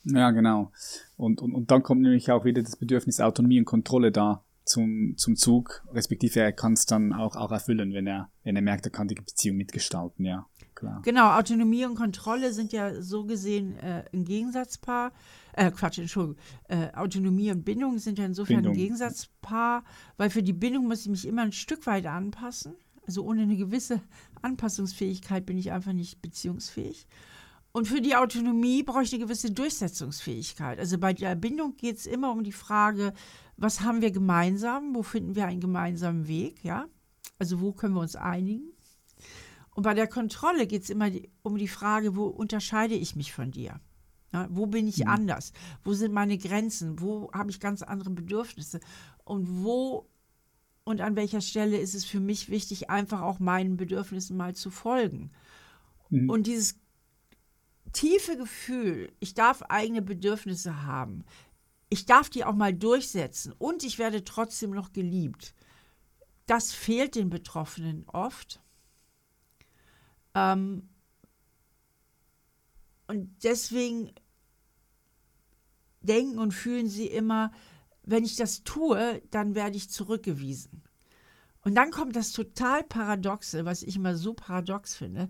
[0.05, 0.71] Ja, genau.
[1.15, 5.15] Und, und, und dann kommt nämlich auch wieder das Bedürfnis Autonomie und Kontrolle da zum,
[5.17, 8.85] zum Zug, respektive er kann es dann auch, auch erfüllen, wenn er, wenn er merkt,
[8.85, 10.47] er kann die Beziehung mitgestalten, ja
[10.83, 11.01] klar.
[11.03, 15.11] Genau, Autonomie und Kontrolle sind ja so gesehen äh, ein Gegensatzpaar.
[15.53, 16.41] Äh, Quatsch, Entschuldigung.
[16.67, 18.73] Äh, Autonomie und Bindung sind ja insofern Bindung.
[18.73, 19.83] ein Gegensatzpaar,
[20.17, 22.73] weil für die Bindung muss ich mich immer ein Stück weit anpassen.
[23.05, 24.01] Also ohne eine gewisse
[24.41, 27.05] Anpassungsfähigkeit bin ich einfach nicht beziehungsfähig.
[27.73, 30.79] Und für die Autonomie brauche ich eine gewisse Durchsetzungsfähigkeit.
[30.79, 33.13] Also bei der Bindung geht es immer um die Frage,
[33.57, 36.85] was haben wir gemeinsam, wo finden wir einen gemeinsamen Weg, ja?
[37.39, 38.72] Also wo können wir uns einigen?
[39.75, 41.09] Und bei der Kontrolle geht es immer
[41.41, 43.79] um die Frage, wo unterscheide ich mich von dir?
[44.31, 45.07] Ja, wo bin ich mhm.
[45.07, 45.53] anders?
[45.83, 46.99] Wo sind meine Grenzen?
[46.99, 48.79] Wo habe ich ganz andere Bedürfnisse?
[49.23, 50.09] Und wo
[50.83, 54.69] und an welcher Stelle ist es für mich wichtig, einfach auch meinen Bedürfnissen mal zu
[54.69, 55.31] folgen?
[56.09, 56.29] Mhm.
[56.29, 56.75] Und dieses
[57.93, 61.23] tiefe Gefühl, ich darf eigene Bedürfnisse haben,
[61.89, 65.53] ich darf die auch mal durchsetzen und ich werde trotzdem noch geliebt,
[66.47, 68.62] das fehlt den Betroffenen oft.
[70.35, 70.89] Ähm,
[73.07, 74.11] und deswegen
[76.01, 77.51] denken und fühlen sie immer,
[78.03, 80.83] wenn ich das tue, dann werde ich zurückgewiesen.
[81.61, 85.29] Und dann kommt das total Paradoxe, was ich immer so paradox finde.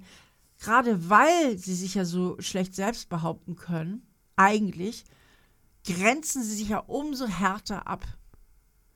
[0.60, 5.04] Gerade weil sie sich ja so schlecht selbst behaupten können, eigentlich,
[5.86, 8.06] grenzen sie sich ja umso härter ab.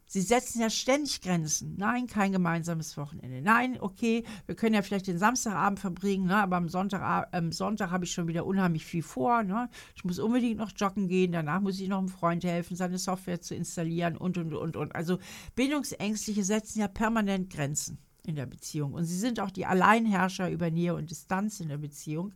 [0.10, 1.76] Sie setzen ja ständig Grenzen.
[1.78, 3.42] Nein, kein gemeinsames Wochenende.
[3.42, 7.92] Nein, okay, wir können ja vielleicht den Samstagabend verbringen, ne, aber am Sonntag, am Sonntag
[7.92, 9.44] habe ich schon wieder unheimlich viel vor.
[9.44, 9.70] Ne?
[9.96, 13.42] Ich muss unbedingt noch joggen gehen, danach muss ich noch einem Freund helfen, seine Software
[13.42, 14.96] zu installieren und, und, und, und.
[14.96, 15.20] Also
[15.56, 18.94] Bindungsängstliche setzen ja permanent Grenzen in der Beziehung.
[18.94, 22.34] Und sie sind auch die Alleinherrscher über Nähe und Distanz in der Beziehung.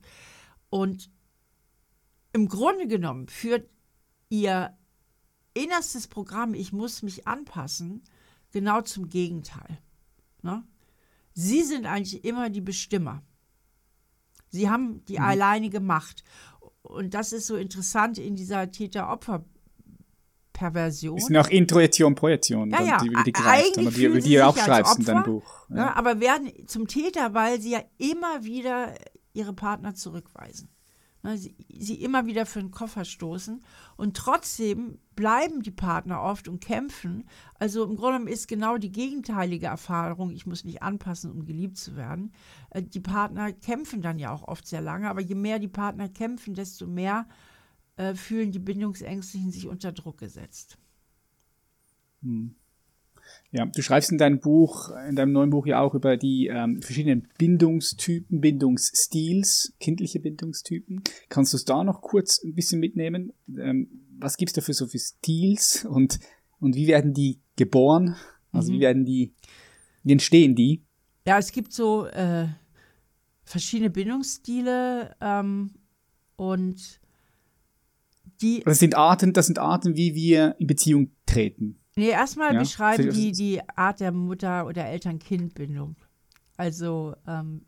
[0.69, 1.09] Und
[2.33, 3.69] im Grunde genommen führt
[4.29, 4.75] ihr
[5.53, 8.03] innerstes Programm, ich muss mich anpassen,
[8.51, 9.79] genau zum Gegenteil.
[10.41, 10.63] Ne?
[11.33, 13.21] Sie sind eigentlich immer die Bestimmer.
[14.49, 15.23] Sie haben die mhm.
[15.23, 16.23] alleinige Macht.
[16.81, 21.17] Und das ist so interessant in dieser Täter-Opfer-Perversion.
[21.17, 22.97] Ist auch Intuition, Projektion, ja, ja.
[22.97, 25.69] die, die greifst, die, die, die du auch schreibst in deinem Buch.
[25.69, 25.77] Ja.
[25.77, 28.93] Ja, aber werden zum Täter, weil sie ja immer wieder
[29.33, 30.67] ihre Partner zurückweisen.
[31.23, 33.63] Ne, sie, sie immer wieder für den Koffer stoßen.
[33.95, 37.25] Und trotzdem bleiben die Partner oft und kämpfen.
[37.55, 41.77] Also im Grunde genommen ist genau die gegenteilige Erfahrung, ich muss mich anpassen, um geliebt
[41.77, 42.33] zu werden.
[42.71, 46.09] Äh, die Partner kämpfen dann ja auch oft sehr lange, aber je mehr die Partner
[46.09, 47.27] kämpfen, desto mehr
[47.97, 50.77] äh, fühlen die Bindungsängstlichen sich unter Druck gesetzt.
[52.23, 52.55] Hm.
[53.51, 56.81] Ja, du schreibst in deinem Buch, in deinem neuen Buch ja auch über die ähm,
[56.81, 61.01] verschiedenen Bindungstypen, Bindungsstils, kindliche Bindungstypen.
[61.27, 63.33] Kannst du es da noch kurz ein bisschen mitnehmen?
[63.57, 66.19] Ähm, was gibt's da für so für Stils und,
[66.59, 68.15] und wie werden die geboren?
[68.53, 68.75] Also mhm.
[68.75, 69.33] wie werden die,
[70.03, 70.83] wie entstehen die?
[71.27, 72.47] Ja, es gibt so äh,
[73.43, 75.71] verschiedene Bindungsstile ähm,
[76.37, 77.01] und
[78.41, 78.61] die.
[78.65, 81.80] Das sind Arten, das sind Arten, wie wir in Beziehung treten.
[81.95, 85.95] Nee, erstmal ja, beschreiben die die Art der Mutter- oder Eltern-Kind-Bindung.
[86.55, 87.65] Also, ähm,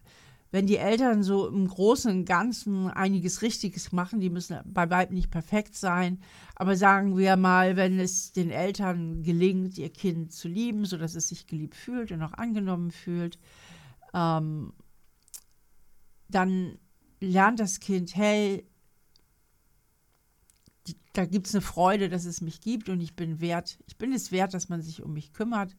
[0.52, 5.16] wenn die Eltern so im Großen und Ganzen einiges Richtiges machen, die müssen bei weitem
[5.16, 6.22] nicht perfekt sein,
[6.56, 11.30] aber sagen wir mal, wenn es den Eltern gelingt, ihr Kind zu lieben, sodass es
[11.30, 13.40] sich geliebt fühlt und auch angenommen fühlt,
[14.14, 14.74] ähm,
[16.30, 16.78] dann
[17.20, 18.68] lernt das Kind, hey,
[21.14, 24.14] da gibt es eine Freude, dass es mich gibt und ich bin wert, ich bin
[24.14, 25.76] es wert, dass man sich um mich kümmert.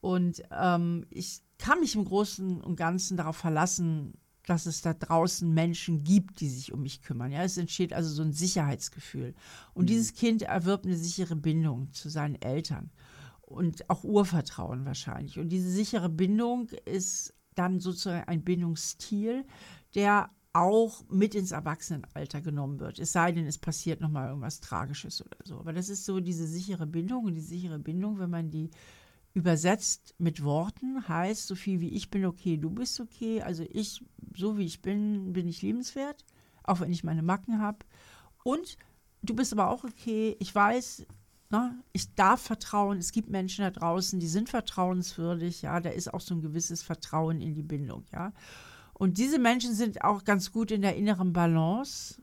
[0.00, 4.14] Und ähm, ich kann mich im Großen und Ganzen darauf verlassen,
[4.44, 7.32] dass es da draußen Menschen gibt, die sich um mich kümmern.
[7.32, 9.34] Ja, es entsteht also so ein Sicherheitsgefühl.
[9.72, 9.86] Und mhm.
[9.86, 12.90] dieses Kind erwirbt eine sichere Bindung zu seinen Eltern
[13.40, 15.38] und auch Urvertrauen wahrscheinlich.
[15.38, 19.46] Und diese sichere Bindung ist dann sozusagen ein Bindungsstil,
[19.94, 23.00] der auch mit ins Erwachsenenalter genommen wird.
[23.00, 25.58] Es sei denn, es passiert nochmal irgendwas Tragisches oder so.
[25.58, 27.24] Aber das ist so diese sichere Bindung.
[27.24, 28.70] Und die sichere Bindung, wenn man die
[29.34, 33.42] übersetzt mit Worten, heißt so viel wie ich bin okay, du bist okay.
[33.42, 34.04] Also ich,
[34.36, 36.24] so wie ich bin, bin ich liebenswert,
[36.62, 37.78] auch wenn ich meine Macken habe.
[38.44, 38.78] Und
[39.22, 40.36] du bist aber auch okay.
[40.38, 41.04] Ich weiß,
[41.50, 42.98] ne, ich darf vertrauen.
[42.98, 45.62] Es gibt Menschen da draußen, die sind vertrauenswürdig.
[45.62, 48.04] Ja, da ist auch so ein gewisses Vertrauen in die Bindung.
[48.12, 48.32] Ja.
[48.94, 52.22] Und diese Menschen sind auch ganz gut in der inneren Balance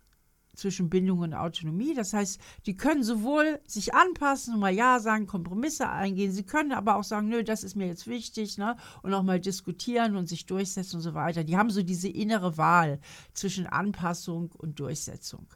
[0.55, 1.93] zwischen Bindung und Autonomie.
[1.93, 6.72] Das heißt, die können sowohl sich anpassen und mal Ja sagen, Kompromisse eingehen, sie können
[6.72, 8.76] aber auch sagen, nö, das ist mir jetzt wichtig, ne?
[9.01, 11.43] Und auch mal diskutieren und sich durchsetzen und so weiter.
[11.43, 12.99] Die haben so diese innere Wahl
[13.34, 15.47] zwischen Anpassung und Durchsetzung.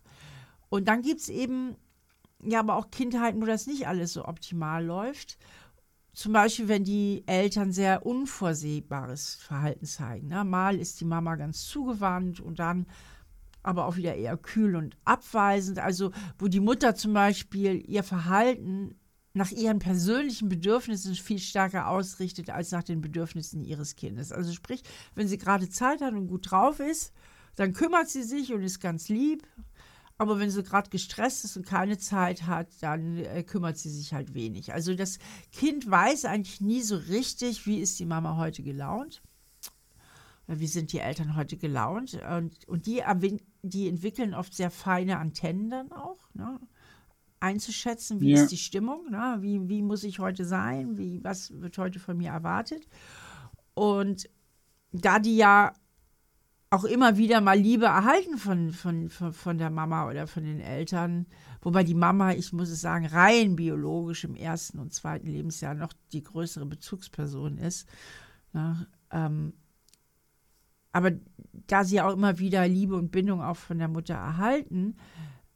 [0.69, 1.75] Und dann gibt es eben
[2.43, 5.37] ja aber auch Kindheiten, wo das nicht alles so optimal läuft
[6.15, 10.27] zum Beispiel, wenn die Eltern sehr unvorsehbares Verhalten zeigen.
[10.27, 10.43] Ne?
[10.45, 12.87] Mal ist die Mama ganz zugewandt und dann
[13.61, 15.79] aber auch wieder eher kühl und abweisend.
[15.79, 18.95] Also, wo die Mutter zum Beispiel ihr Verhalten
[19.33, 24.31] nach ihren persönlichen Bedürfnissen viel stärker ausrichtet als nach den Bedürfnissen ihres Kindes.
[24.31, 27.11] Also sprich, wenn sie gerade Zeit hat und gut drauf ist,
[27.57, 29.45] dann kümmert sie sich und ist ganz lieb
[30.17, 34.13] aber wenn sie gerade gestresst ist und keine Zeit hat, dann äh, kümmert sie sich
[34.13, 34.73] halt wenig.
[34.73, 35.19] Also das
[35.51, 39.21] Kind weiß eigentlich nie so richtig, wie ist die Mama heute gelaunt.
[40.47, 42.19] Wie sind die Eltern heute gelaunt?
[42.31, 43.01] Und, und die,
[43.63, 46.59] die entwickeln oft sehr feine Antennen dann auch, ne?
[47.39, 48.41] einzuschätzen, wie ja.
[48.41, 49.37] ist die Stimmung, ne?
[49.41, 52.87] wie, wie muss ich heute sein, wie, was wird heute von mir erwartet.
[53.73, 54.29] Und
[54.91, 55.73] da die ja
[56.75, 60.59] auch immer wieder mal Liebe erhalten von, von, von, von der Mama oder von den
[60.59, 61.25] Eltern.
[61.61, 65.93] Wobei die Mama, ich muss es sagen, rein biologisch im ersten und zweiten Lebensjahr noch
[66.11, 67.87] die größere Bezugsperson ist.
[68.53, 69.53] Ja, ähm,
[70.91, 71.11] aber
[71.67, 74.95] da sie auch immer wieder Liebe und Bindung auch von der Mutter erhalten,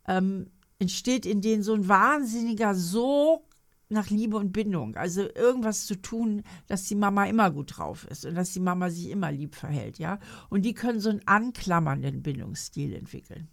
[0.07, 0.47] ähm,
[0.79, 3.48] entsteht in denen so ein wahnsinniger Sog
[3.89, 4.95] nach Liebe und Bindung.
[4.95, 8.89] Also irgendwas zu tun, dass die Mama immer gut drauf ist und dass die Mama
[8.89, 10.19] sich immer lieb verhält, ja.
[10.49, 13.49] Und die können so einen anklammernden Bindungsstil entwickeln.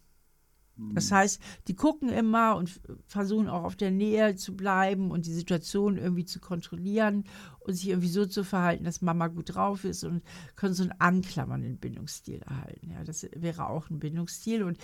[0.79, 5.33] Das heißt, die gucken immer und versuchen auch auf der Nähe zu bleiben und die
[5.33, 7.25] Situation irgendwie zu kontrollieren
[7.61, 10.23] und sich irgendwie so zu verhalten, dass Mama gut drauf ist und
[10.55, 12.91] können so einen anklammernden Bindungsstil erhalten.
[12.91, 14.65] Ja, das wäre auch ein Bindungsstil.
[14.65, 14.77] Und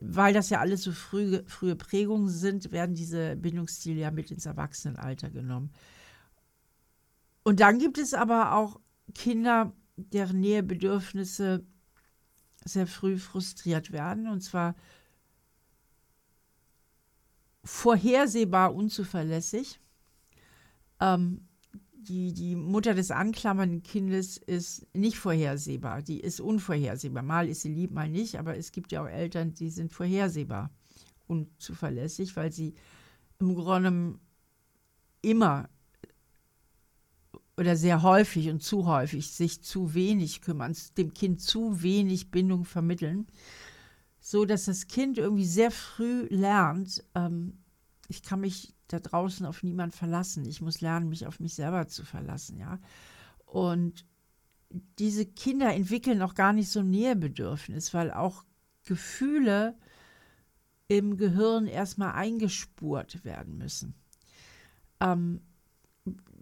[0.00, 4.46] weil das ja alles so frühe, frühe Prägungen sind, werden diese Bindungsstile ja mit ins
[4.46, 5.70] Erwachsenenalter genommen.
[7.44, 8.80] Und dann gibt es aber auch
[9.14, 11.64] Kinder, deren Nähebedürfnisse
[12.64, 14.26] sehr früh frustriert werden.
[14.26, 14.74] Und zwar
[17.66, 19.80] vorhersehbar unzuverlässig.
[21.00, 21.48] Ähm,
[21.92, 27.24] die, die Mutter des anklammernden Kindes ist nicht vorhersehbar, die ist unvorhersehbar.
[27.24, 30.70] Mal ist sie lieb, mal nicht, aber es gibt ja auch Eltern, die sind vorhersehbar
[31.26, 32.74] unzuverlässig, weil sie
[33.40, 34.18] im Grunde
[35.22, 35.68] immer
[37.56, 42.64] oder sehr häufig und zu häufig sich zu wenig kümmern, dem Kind zu wenig Bindung
[42.64, 43.26] vermitteln
[44.28, 47.62] so dass das Kind irgendwie sehr früh lernt, ähm,
[48.08, 50.44] ich kann mich da draußen auf niemanden verlassen.
[50.46, 52.80] Ich muss lernen, mich auf mich selber zu verlassen, ja.
[53.44, 54.04] Und
[54.98, 58.42] diese Kinder entwickeln auch gar nicht so ein Nähebedürfnis, weil auch
[58.84, 59.78] Gefühle
[60.88, 63.94] im Gehirn erstmal eingespurt werden müssen.
[64.98, 65.40] Ähm,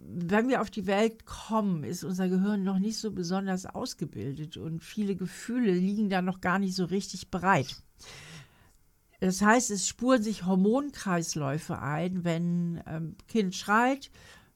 [0.07, 4.83] wenn wir auf die Welt kommen, ist unser Gehirn noch nicht so besonders ausgebildet und
[4.83, 7.75] viele Gefühle liegen da noch gar nicht so richtig bereit.
[9.19, 14.11] Das heißt, es spuren sich Hormonkreisläufe ein, wenn ähm, Kind schreit,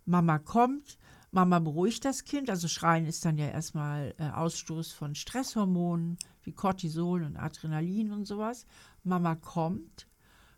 [0.05, 0.97] Mama kommt,
[1.31, 2.49] Mama beruhigt das Kind.
[2.49, 8.25] Also Schreien ist dann ja erstmal äh, Ausstoß von Stresshormonen wie Cortisol und Adrenalin und
[8.25, 8.65] sowas.
[9.03, 10.07] Mama kommt,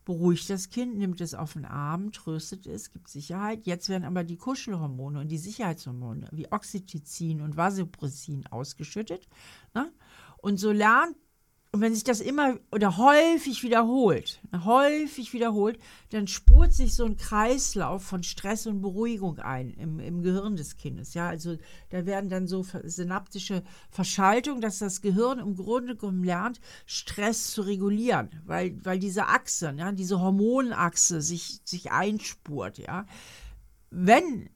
[0.06, 3.66] beruhigt das Kind, nimmt es auf den Arm, tröstet es, gibt Sicherheit.
[3.66, 9.28] Jetzt werden aber die Kuschelhormone und die Sicherheitshormone wie Oxytocin und Vasopressin ausgeschüttet.
[9.74, 9.92] Ne?
[10.38, 11.16] Und so lernt
[11.74, 17.16] und wenn sich das immer oder häufig wiederholt, häufig wiederholt, dann spurt sich so ein
[17.16, 21.14] Kreislauf von Stress und Beruhigung ein im, im Gehirn des Kindes.
[21.14, 21.56] Ja, also
[21.90, 27.62] da werden dann so synaptische Verschaltungen, dass das Gehirn im Grunde genommen lernt, Stress zu
[27.62, 32.80] regulieren, weil, weil diese Achse, ja, diese Hormonachse sich, sich einspurt.
[32.80, 33.06] Ja.
[33.92, 34.50] Wenn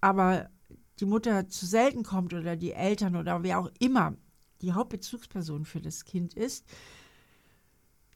[0.00, 0.50] aber
[0.98, 4.16] die Mutter zu selten kommt oder die Eltern oder wer auch immer
[4.62, 6.64] die Hauptbezugsperson für das Kind ist,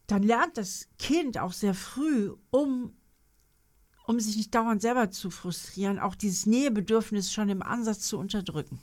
[0.07, 2.93] dann lernt das Kind auch sehr früh, um,
[4.07, 8.79] um sich nicht dauernd selber zu frustrieren, auch dieses Nähebedürfnis schon im Ansatz zu unterdrücken.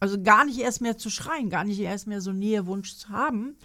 [0.00, 3.56] Also gar nicht erst mehr zu schreien, gar nicht erst mehr so Nähewunsch zu haben.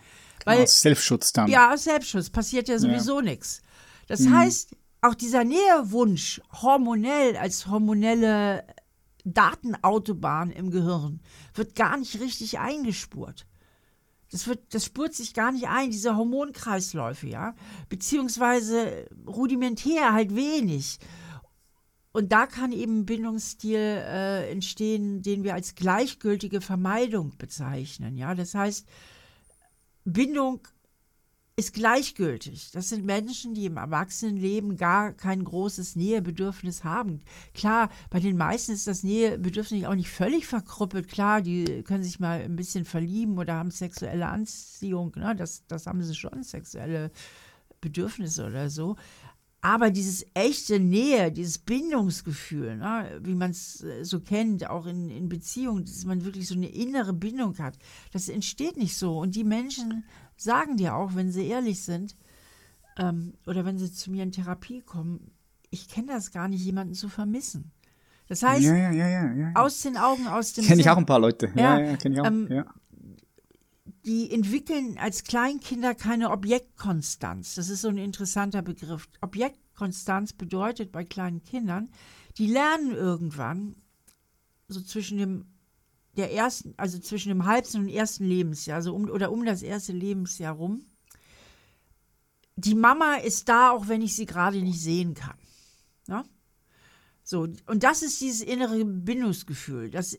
[0.45, 1.49] Weil, Aus Selbstschutz dann.
[1.49, 3.25] Ja, aus Selbstschutz passiert ja sowieso ja.
[3.25, 3.61] nichts.
[4.07, 4.37] Das mhm.
[4.37, 8.63] heißt, auch dieser Nähewunsch hormonell als hormonelle
[9.33, 11.21] Datenautobahn im Gehirn
[11.53, 13.45] wird gar nicht richtig eingespurt.
[14.31, 17.55] Das, wird, das spurt sich gar nicht ein, diese Hormonkreisläufe, ja.
[17.87, 20.99] Beziehungsweise rudimentär halt wenig.
[22.11, 28.17] Und da kann eben ein Bindungsstil äh, entstehen, den wir als gleichgültige Vermeidung bezeichnen.
[28.17, 28.87] Ja, das heißt,
[30.03, 30.67] Bindung
[31.59, 32.69] ist gleichgültig.
[32.71, 37.21] Das sind Menschen, die im Erwachsenenleben gar kein großes Nähebedürfnis haben.
[37.55, 41.07] Klar, bei den meisten ist das Nähebedürfnis auch nicht völlig verkrüppelt.
[41.07, 45.13] Klar, die können sich mal ein bisschen verlieben oder haben sexuelle Anziehung.
[45.15, 45.35] Ne?
[45.35, 47.09] Das, das haben sie schon, sexuelle
[47.81, 48.95] Bedürfnisse oder so.
[49.61, 55.09] Aber dieses echte Nähe, dieses Bindungsgefühl, ne, wie man es äh, so kennt, auch in,
[55.09, 57.79] in Beziehungen, dass man wirklich so eine innere Bindung hat,
[58.13, 59.17] das entsteht nicht so.
[59.17, 60.05] Und die Menschen
[60.37, 62.15] sagen dir auch, wenn sie ehrlich sind
[62.97, 65.31] ähm, oder wenn sie zu mir in Therapie kommen,
[65.69, 67.71] ich kenne das gar nicht, jemanden zu vermissen.
[68.27, 71.19] Das heißt, ja, ja, ja, aus den Augen, aus dem Kenne ich auch ein paar
[71.19, 71.49] Leute.
[71.55, 72.25] Ja, ja, kenne ich auch.
[72.25, 72.65] Ähm,
[74.05, 77.55] die entwickeln als Kleinkinder keine Objektkonstanz.
[77.55, 79.07] Das ist so ein interessanter Begriff.
[79.21, 81.89] Objektkonstanz bedeutet bei kleinen Kindern,
[82.37, 83.75] die lernen irgendwann
[84.69, 85.45] so zwischen dem
[86.17, 89.93] der ersten, also zwischen dem halbsten und ersten Lebensjahr, also um, oder um das erste
[89.93, 90.83] Lebensjahr rum.
[92.55, 95.37] Die Mama ist da, auch wenn ich sie gerade nicht sehen kann.
[96.07, 96.25] Ja?
[97.23, 100.17] So, und das ist dieses innere Bindungsgefühl, dass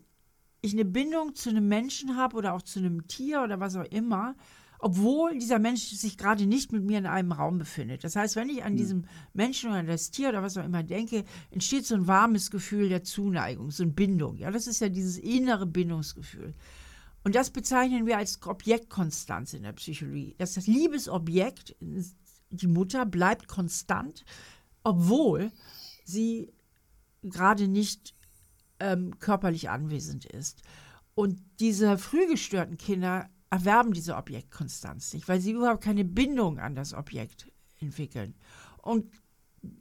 [0.61, 3.85] ich eine Bindung zu einem Menschen habe oder auch zu einem Tier oder was auch
[3.85, 4.37] immer,
[4.79, 8.05] obwohl dieser Mensch sich gerade nicht mit mir in einem Raum befindet.
[8.05, 8.77] Das heißt, wenn ich an hm.
[8.77, 12.89] diesem Menschen oder das Tier oder was auch immer denke, entsteht so ein warmes Gefühl
[12.89, 14.37] der Zuneigung, so eine Bindung.
[14.37, 16.55] Ja, das ist ja dieses innere Bindungsgefühl.
[17.25, 20.35] Und das bezeichnen wir als Objektkonstanz in der Psychologie.
[20.39, 24.25] Das, das Liebesobjekt, die Mutter, bleibt konstant,
[24.85, 25.51] obwohl
[26.05, 26.53] sie
[27.23, 28.15] gerade nicht
[28.81, 30.63] ähm, körperlich anwesend ist.
[31.15, 36.75] Und diese früh gestörten Kinder erwerben diese Objektkonstanz nicht, weil sie überhaupt keine Bindung an
[36.75, 38.35] das Objekt entwickeln.
[38.83, 39.07] Und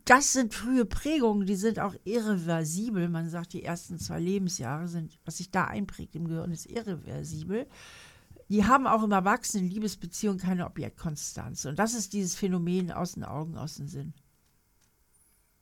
[0.06, 3.10] das sind frühe Prägungen, die sind auch irreversibel.
[3.10, 7.68] Man sagt, die ersten zwei Lebensjahre sind, was sich da einprägt im Gehirn, ist irreversibel.
[8.50, 11.66] Die haben auch im Erwachsenen Liebesbeziehungen keine Objektkonstanz.
[11.66, 14.14] Und das ist dieses Phänomen aus den Augen, aus dem Sinn.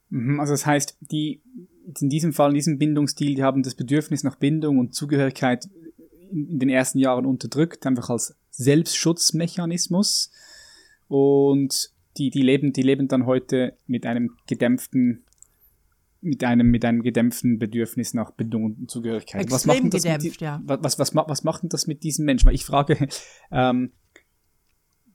[0.10, 1.42] Mhm, also das heißt, die
[2.00, 5.68] in diesem Fall, in diesem Bindungsstil, die haben das Bedürfnis nach Bindung und Zugehörigkeit
[6.32, 10.32] in den ersten Jahren unterdrückt, einfach als Selbstschutzmechanismus.
[11.08, 15.24] Und die, die leben, die leben dann heute mit einem gedämpften,
[16.22, 19.42] mit einem, mit einem gedämpften Bedürfnis nach Bindung und Zugehörigkeit.
[19.42, 20.62] Extrem was macht denn das gedämpft, mit, ja.
[20.66, 22.48] was, was, was, was macht denn das mit diesen Menschen?
[22.48, 23.08] Weil ich frage,
[23.52, 23.92] ähm,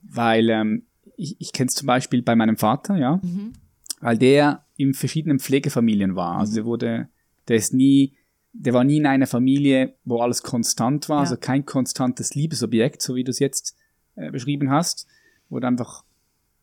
[0.03, 0.87] weil ähm,
[1.17, 3.53] ich, ich kenne es zum Beispiel bei meinem Vater, ja, Mhm.
[4.01, 6.39] weil der in verschiedenen Pflegefamilien war.
[6.39, 7.09] Also der wurde,
[7.49, 8.15] der ist nie,
[8.53, 11.21] der war nie in einer Familie, wo alles konstant war, Ja.
[11.23, 13.77] also kein konstantes Liebesobjekt, so wie du es jetzt
[14.17, 15.07] äh, beschrieben hast,
[15.49, 16.05] wurde einfach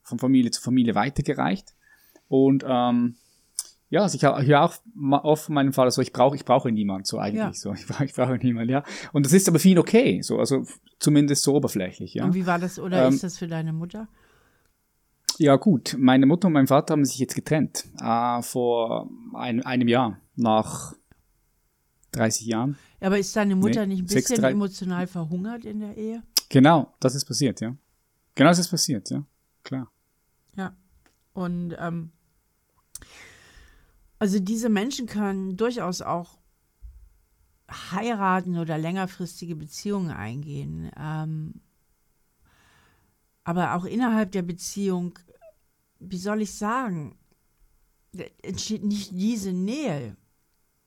[0.04, 1.74] von Familie zu Familie weitergereicht.
[2.28, 3.16] Und ähm,
[3.90, 4.74] ja, also ich höre auch
[5.24, 7.54] oft von meinem Vater so, ich brauche, ich brauche niemand, so eigentlich Ja.
[7.54, 8.84] so, ich brauche, ich brauche niemand, ja.
[9.14, 10.66] Und das ist aber ihn okay, so, also
[11.00, 12.26] zumindest so oberflächlich, ja.
[12.26, 14.10] Und wie war das, oder Ähm, ist das für deine Mutter?
[15.40, 15.96] Ja, gut.
[16.00, 17.86] Meine Mutter und mein Vater haben sich jetzt getrennt.
[18.02, 20.20] Äh, vor ein, einem Jahr.
[20.36, 20.94] Nach
[22.12, 22.78] 30 Jahren.
[23.02, 26.24] Ja, aber ist deine Mutter nee, nicht ein bisschen drei- emotional verhungert in der Ehe?
[26.50, 27.76] Genau, das ist passiert, ja.
[28.36, 29.24] Genau das ist passiert, ja.
[29.64, 29.92] Klar.
[30.56, 30.76] Ja.
[31.34, 32.12] Und ähm,
[34.20, 36.38] also diese Menschen können durchaus auch
[37.70, 40.90] heiraten oder längerfristige Beziehungen eingehen.
[40.98, 41.62] Ähm,
[43.44, 45.18] aber auch innerhalb der Beziehung,
[46.00, 47.18] wie soll ich sagen,
[48.42, 50.16] entsteht nicht diese Nähe,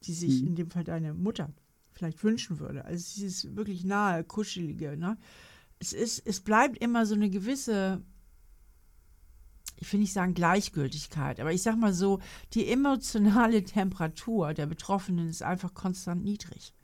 [0.03, 0.49] die sich Mhm.
[0.49, 1.53] in dem Fall deine Mutter
[1.93, 2.85] vielleicht wünschen würde.
[2.85, 4.97] Also sie ist wirklich nahe, kuschelige.
[4.97, 5.19] Ne?
[5.79, 8.03] Es, ist, es bleibt immer so eine gewisse
[9.83, 12.21] ich will nicht sagen Gleichgültigkeit, aber ich sag mal so,
[12.53, 16.75] die emotionale Temperatur der Betroffenen ist einfach konstant niedrig.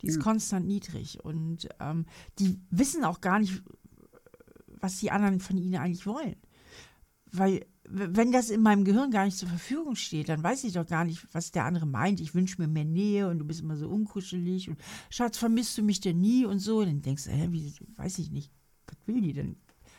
[0.00, 0.22] Die ist Ja.
[0.22, 2.06] konstant niedrig und ähm,
[2.38, 3.62] die wissen auch gar nicht,
[4.80, 6.36] was die anderen von ihnen eigentlich wollen.
[7.38, 10.86] Weil, wenn das in meinem Gehirn gar nicht zur Verfügung steht, dann weiß ich doch
[10.86, 12.20] gar nicht, was der andere meint.
[12.20, 14.78] Ich wünsche mir mehr Nähe und du bist immer so unkuschelig und
[15.10, 16.78] Schatz, vermisst du mich denn nie und so.
[16.78, 18.50] Und dann denkst du, hä, wie, weiß ich nicht,
[18.86, 19.56] was will die denn?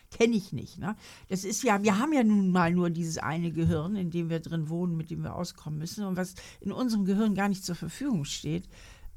[0.10, 0.78] Kenne ich nicht.
[0.80, 0.96] Ne?
[1.28, 4.40] Das ist ja, wir haben ja nun mal nur dieses eine Gehirn, in dem wir
[4.40, 6.06] drin wohnen, mit dem wir auskommen müssen.
[6.06, 8.70] Und was in unserem Gehirn gar nicht zur Verfügung steht,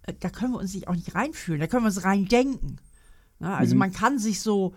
[0.02, 2.80] äh, da können wir uns nicht auch nicht reinfühlen, da können wir uns reindenken.
[3.38, 3.54] Ne?
[3.54, 3.78] Also Mhm.
[3.78, 4.74] man kann sich so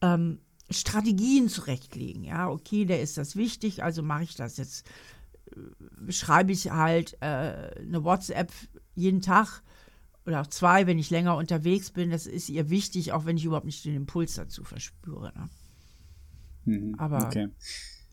[0.00, 0.40] ähm,
[0.72, 2.24] Strategien zurechtlegen.
[2.24, 4.86] Ja, okay, der ist das wichtig, also mache ich das jetzt.
[6.06, 7.26] äh, Schreibe ich halt äh,
[7.78, 8.50] eine WhatsApp
[8.94, 9.62] jeden Tag
[10.26, 12.10] oder auch zwei, wenn ich länger unterwegs bin.
[12.10, 15.32] Das ist ihr wichtig, auch wenn ich überhaupt nicht den Impuls dazu verspüre.
[15.36, 15.48] Ne?
[16.64, 16.94] Mhm.
[16.98, 17.48] Aber- Okay.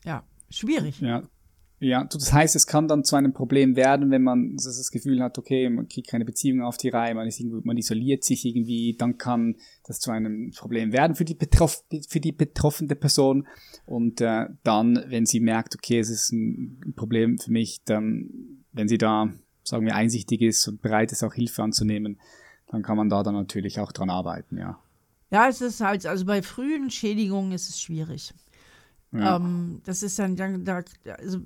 [0.06, 1.00] Ja, schwierig.
[1.02, 1.24] Ja.
[1.82, 5.38] Ja, das heißt, es kann dann zu einem Problem werden, wenn man das Gefühl hat,
[5.38, 8.98] okay, man kriegt keine Beziehung auf die Reihe, man, ist irgendwie, man isoliert sich irgendwie,
[8.98, 9.56] dann kann
[9.86, 13.48] das zu einem Problem werden für die, betroff für die betroffene Person.
[13.86, 18.90] Und äh, dann, wenn sie merkt, okay, es ist ein Problem für mich, dann, wenn
[18.90, 19.32] sie da,
[19.64, 22.20] sagen wir, einsichtig ist und bereit ist, auch Hilfe anzunehmen,
[22.68, 24.80] dann kann man da dann natürlich auch dran arbeiten, ja.
[25.32, 28.34] Ja, es ist halt, also bei frühen Schädigungen ist es schwierig.
[29.12, 29.38] Ja.
[29.38, 30.84] Ähm, das ist dann, dann da,
[31.18, 31.40] also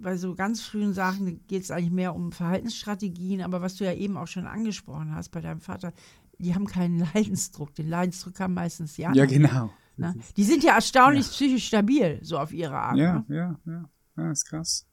[0.00, 3.92] bei so ganz frühen Sachen geht es eigentlich mehr um Verhaltensstrategien, aber was du ja
[3.92, 5.92] eben auch schon angesprochen hast bei deinem Vater,
[6.38, 7.74] die haben keinen Leidensdruck.
[7.74, 9.28] Den Leidensdruck haben meistens die ja, anderen.
[9.28, 9.70] genau.
[9.96, 10.14] Ne?
[10.36, 12.96] Die sind ja erstaunlich psychisch stabil, so auf ihre Art.
[12.96, 13.36] Ja, Ne?
[13.36, 14.86] ja, ja, ja, ist krass.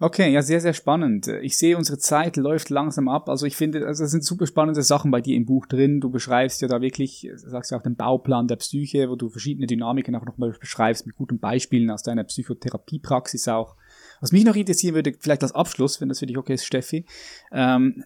[0.00, 1.28] Okay, ja, sehr, sehr spannend.
[1.28, 3.28] Ich sehe, unsere Zeit läuft langsam ab.
[3.28, 6.00] Also ich finde, also es sind super spannende Sachen bei dir im Buch drin.
[6.00, 9.68] Du beschreibst ja da wirklich, sagst ja auch den Bauplan der Psyche, wo du verschiedene
[9.68, 13.76] Dynamiken auch nochmal beschreibst, mit guten Beispielen aus deiner Psychotherapiepraxis auch.
[14.24, 17.04] Was mich noch interessieren würde, vielleicht als Abschluss, wenn das für dich okay ist, Steffi,
[17.52, 18.04] ähm,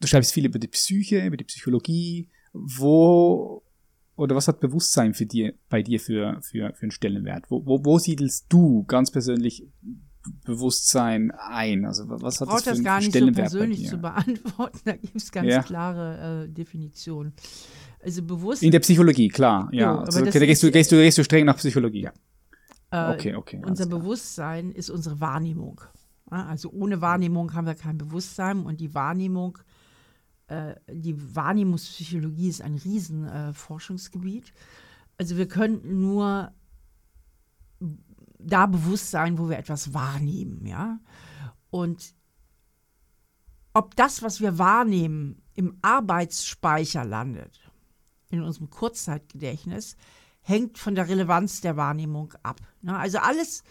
[0.00, 2.28] du schreibst viel über die Psyche, über die Psychologie.
[2.52, 3.62] Wo
[4.16, 7.44] oder was hat Bewusstsein für dir, bei dir für, für, für einen Stellenwert?
[7.50, 9.64] Wo, wo, wo siedelst du ganz persönlich
[10.44, 11.84] Bewusstsein ein?
[11.84, 14.80] Also was hat das für das einen gar nicht so persönlich zu beantworten.
[14.84, 15.62] Da gibt es ganz Ja.
[15.62, 17.32] klare äh, Definitionen.
[18.02, 18.64] Also bewusst.
[18.64, 19.68] In der Psychologie, klar.
[19.70, 22.08] Ja, aber also, das okay, da gehst du, gehst, du, gehst du streng nach Psychologie.
[22.90, 23.56] Äh, okay, okay.
[23.62, 23.86] alles Unser.
[23.86, 25.80] Bewusstsein ist unsere Wahrnehmung.
[26.26, 29.58] Also ohne Wahrnehmung haben wir kein Bewusstsein und die Wahrnehmung
[30.50, 34.48] äh, die Wahrnehmungspsychologie ist ein Riesenforschungsgebiet.
[34.48, 34.52] Äh,
[35.18, 36.52] also wir könnten nur
[38.38, 40.98] da bewusst sein, wo wir etwas wahrnehmen, ja.
[41.70, 42.14] Und
[43.74, 47.60] ob das, was wir wahrnehmen, im Arbeitsspeicher landet,
[48.30, 49.96] in unserem Kurzzeitgedächtnis,
[50.42, 52.60] hängt von der Relevanz der Wahrnehmung ab.
[52.82, 52.96] Ne?
[52.96, 53.62] Also alles,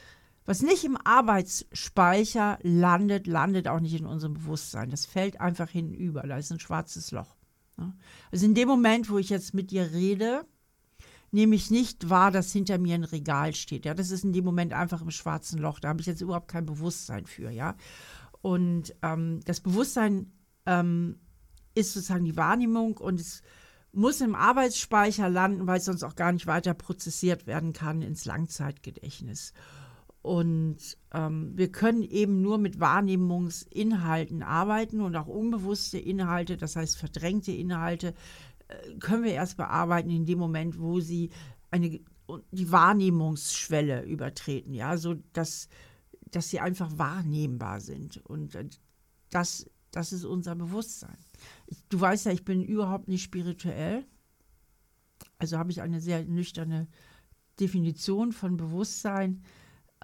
[0.45, 4.89] was nicht im Arbeitsspeicher landet, landet auch nicht in unserem Bewusstsein.
[4.89, 6.23] Das fällt einfach hinüber.
[6.23, 7.35] Da ist ein schwarzes Loch.
[7.77, 7.93] Ne?
[8.31, 10.45] Also in dem Moment, wo ich jetzt mit dir rede,
[11.31, 13.85] nehme ich nicht wahr, dass hinter mir ein Regal steht.
[13.85, 15.79] Ja, das ist in dem Moment einfach im schwarzen Loch.
[15.79, 17.51] Da habe ich jetzt überhaupt kein Bewusstsein für.
[17.51, 17.75] Ja,
[18.41, 20.31] und ähm, das Bewusstsein
[20.65, 21.19] ähm,
[21.75, 23.41] ist sozusagen die Wahrnehmung und es
[23.91, 28.25] muss im Arbeitsspeicher landen, weil es sonst auch gar nicht weiter prozessiert werden kann ins
[28.25, 29.53] Langzeitgedächtnis.
[30.21, 36.97] Und ähm, wir können eben nur mit Wahrnehmungsinhalten arbeiten und auch unbewusste Inhalte, das heißt
[36.97, 38.13] verdrängte Inhalte,
[38.67, 41.29] äh, können wir erst bearbeiten in dem Moment, wo sie
[41.71, 42.01] eine,
[42.51, 45.69] die Wahrnehmungsschwelle übertreten, ja, so dass,
[46.31, 48.17] dass sie einfach wahrnehmbar sind.
[48.25, 48.69] Und äh,
[49.29, 51.17] das, das ist unser Bewusstsein.
[51.89, 54.05] Du weißt ja, ich bin überhaupt nicht spirituell.
[55.37, 56.87] Also habe ich eine sehr nüchterne
[57.59, 59.43] Definition von Bewusstsein.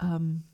[0.00, 0.44] Ähm,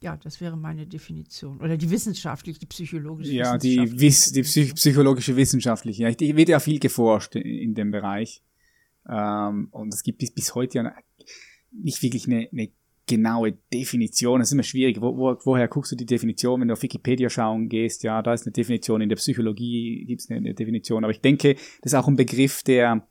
[0.00, 1.60] ja, das wäre meine Definition.
[1.60, 6.02] Oder die wissenschaftliche, die psychologische Ja, die, Wiss, die Psych psychologische wissenschaftliche.
[6.02, 8.42] Ja, ich, wird ja viel geforscht in, in dem Bereich.
[9.08, 10.94] Ähm, und es gibt bis, bis heute ja
[11.72, 12.70] nicht wirklich eine, eine
[13.06, 14.40] genaue Definition.
[14.40, 15.00] Es ist immer schwierig.
[15.00, 16.60] Wo, wo, woher guckst du die Definition?
[16.60, 19.00] Wenn du auf Wikipedia schauen gehst, ja, da ist eine Definition.
[19.00, 21.04] In der Psychologie gibt es eine, eine, Definition.
[21.04, 23.06] Aber ich denke, das ist auch ein Begriff, der,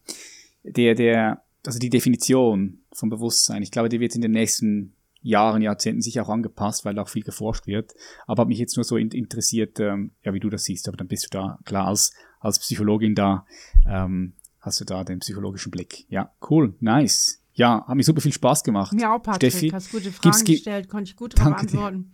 [0.64, 3.64] der, der, also die Definition vom Bewusstsein.
[3.64, 7.24] Ich glaube, die wird in den nächsten Jahren, Jahrzehnten sicher auch angepasst, weil auch viel
[7.24, 7.94] geforscht wird.
[8.28, 10.88] Aber hat mich jetzt nur so interessiert, ähm, ja, wie du das siehst.
[10.88, 13.46] Aber dann bist du da klar als, als Psychologin da,
[13.88, 16.06] ähm, hast du da den psychologischen Blick.
[16.10, 17.42] Ja, cool, nice.
[17.56, 18.94] Ja, hat mir super viel Spaß gemacht.
[18.94, 19.52] Mir auch, Patrick.
[19.52, 22.12] Steffi, hast gute Fragen gibt's, gestellt, konnte ich gut darauf antworten.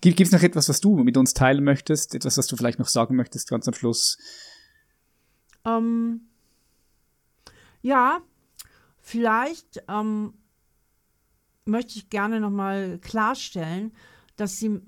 [0.00, 2.14] Gibt es noch etwas, was du mit uns teilen möchtest?
[2.16, 4.18] Etwas, was du vielleicht noch sagen möchtest, ganz am Schluss?
[5.64, 6.22] Ähm,
[7.80, 8.20] ja,
[8.98, 10.34] vielleicht ähm,
[11.64, 13.92] möchte ich gerne nochmal klarstellen,
[14.34, 14.80] dass die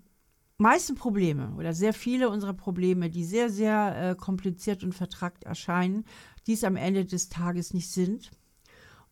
[0.58, 6.04] meisten Probleme oder sehr viele unserer Probleme, die sehr, sehr äh, kompliziert und vertrackt erscheinen,
[6.46, 8.32] dies am Ende des Tages nicht sind.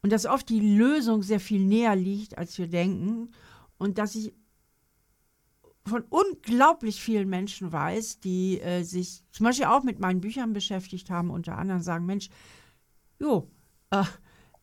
[0.02, 3.32] Und dass oft die Lösung sehr viel näher liegt, als wir denken.
[3.78, 4.32] Und dass ich
[5.84, 11.10] von unglaublich vielen Menschen weiß, die äh, sich zum Beispiel auch mit meinen Büchern beschäftigt
[11.10, 12.28] haben, unter anderem sagen, Mensch,
[13.18, 13.50] jo,
[13.90, 14.04] äh,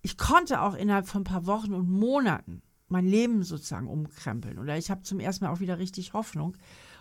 [0.02, 4.60] ich konnte auch innerhalb von ein paar Wochen und Monaten mein Leben sozusagen umkrempeln.
[4.60, 6.58] Oder ich habe zum ersten Mal auch wieder richtig Hoffnung.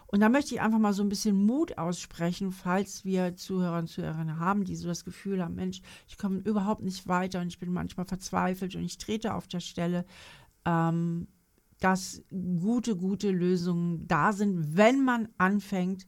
[0.08, 3.88] Und da möchte ich einfach mal so ein bisschen Mut aussprechen, falls wir Zuhörer und
[3.88, 7.58] Zuhörerinnen haben, die so das Gefühl haben, Mensch, ich komme überhaupt nicht weiter und ich
[7.58, 10.04] bin manchmal verzweifelt und ich trete auf der Stelle,
[10.64, 11.26] ähm,
[11.80, 16.06] dass gute, gute Lösungen da sind, wenn man anfängt,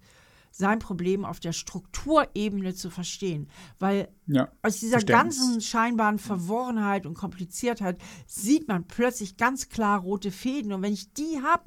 [0.51, 3.49] sein Problem auf der Strukturebene zu verstehen.
[3.79, 10.31] Weil ja, aus dieser ganzen scheinbaren Verworrenheit und Kompliziertheit sieht man plötzlich ganz klar rote
[10.31, 10.73] Fäden.
[10.73, 11.65] Und wenn ich die habe,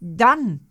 [0.00, 0.66] dann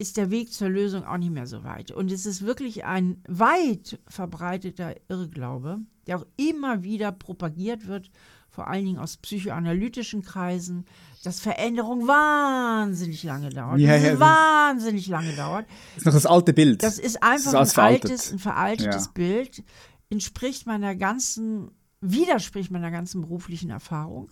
[0.00, 1.90] ist der Weg zur Lösung auch nicht mehr so weit.
[1.90, 8.10] Und es ist wirklich ein weit verbreiteter Irrglaube, der auch immer wieder propagiert wird
[8.48, 10.86] vor allen Dingen aus psychoanalytischen Kreisen,
[11.22, 13.78] dass Veränderung wahnsinnig lange dauert.
[13.78, 15.66] Ja, ja, wahnsinnig lange dauert.
[15.94, 16.82] Das ist noch das alte Bild.
[16.82, 19.10] Das ist einfach das ist ein altes, ein veraltetes ja.
[19.14, 19.62] Bild,
[20.08, 21.70] entspricht meiner ganzen,
[22.00, 24.30] widerspricht meiner ganzen beruflichen Erfahrung.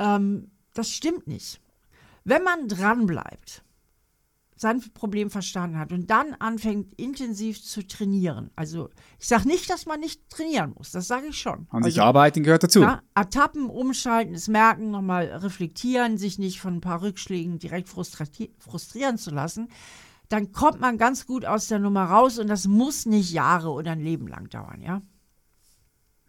[0.00, 1.60] Ähm, das stimmt nicht.
[2.24, 3.62] Wenn man dranbleibt,
[4.56, 8.50] sein Problem verstanden hat und dann anfängt intensiv zu trainieren.
[8.54, 11.66] Also ich sage nicht, dass man nicht trainieren muss, das sage ich schon.
[11.70, 12.80] An sich also, arbeiten gehört dazu.
[12.80, 19.18] Ja, Ertappen, umschalten, es merken, nochmal reflektieren, sich nicht von ein paar Rückschlägen direkt frustrieren
[19.18, 19.68] zu lassen.
[20.28, 23.92] Dann kommt man ganz gut aus der Nummer raus und das muss nicht Jahre oder
[23.92, 25.02] ein Leben lang dauern, ja.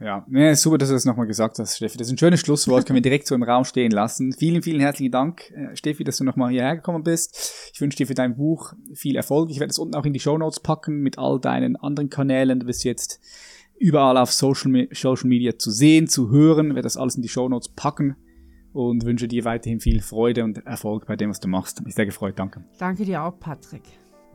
[0.03, 1.97] Ja, nee, super, dass du das nochmal gesagt hast, Steffi.
[1.97, 4.33] Das ist ein schönes Schlusswort, können wir direkt so im Raum stehen lassen.
[4.33, 7.71] Vielen, vielen herzlichen Dank, äh, Steffi, dass du nochmal hierher gekommen bist.
[7.73, 9.49] Ich wünsche dir für dein Buch viel Erfolg.
[9.49, 12.59] Ich werde es unten auch in die Show Notes packen mit all deinen anderen Kanälen.
[12.59, 13.21] Du bist jetzt
[13.79, 16.67] überall auf Social, Social Media zu sehen, zu hören.
[16.67, 18.17] Ich werde das alles in die Show Notes packen
[18.73, 21.79] und wünsche dir weiterhin viel Freude und Erfolg bei dem, was du machst.
[21.79, 22.33] Ich bin sehr gefreut.
[22.37, 22.65] Danke.
[22.77, 23.83] Danke dir auch, Patrick.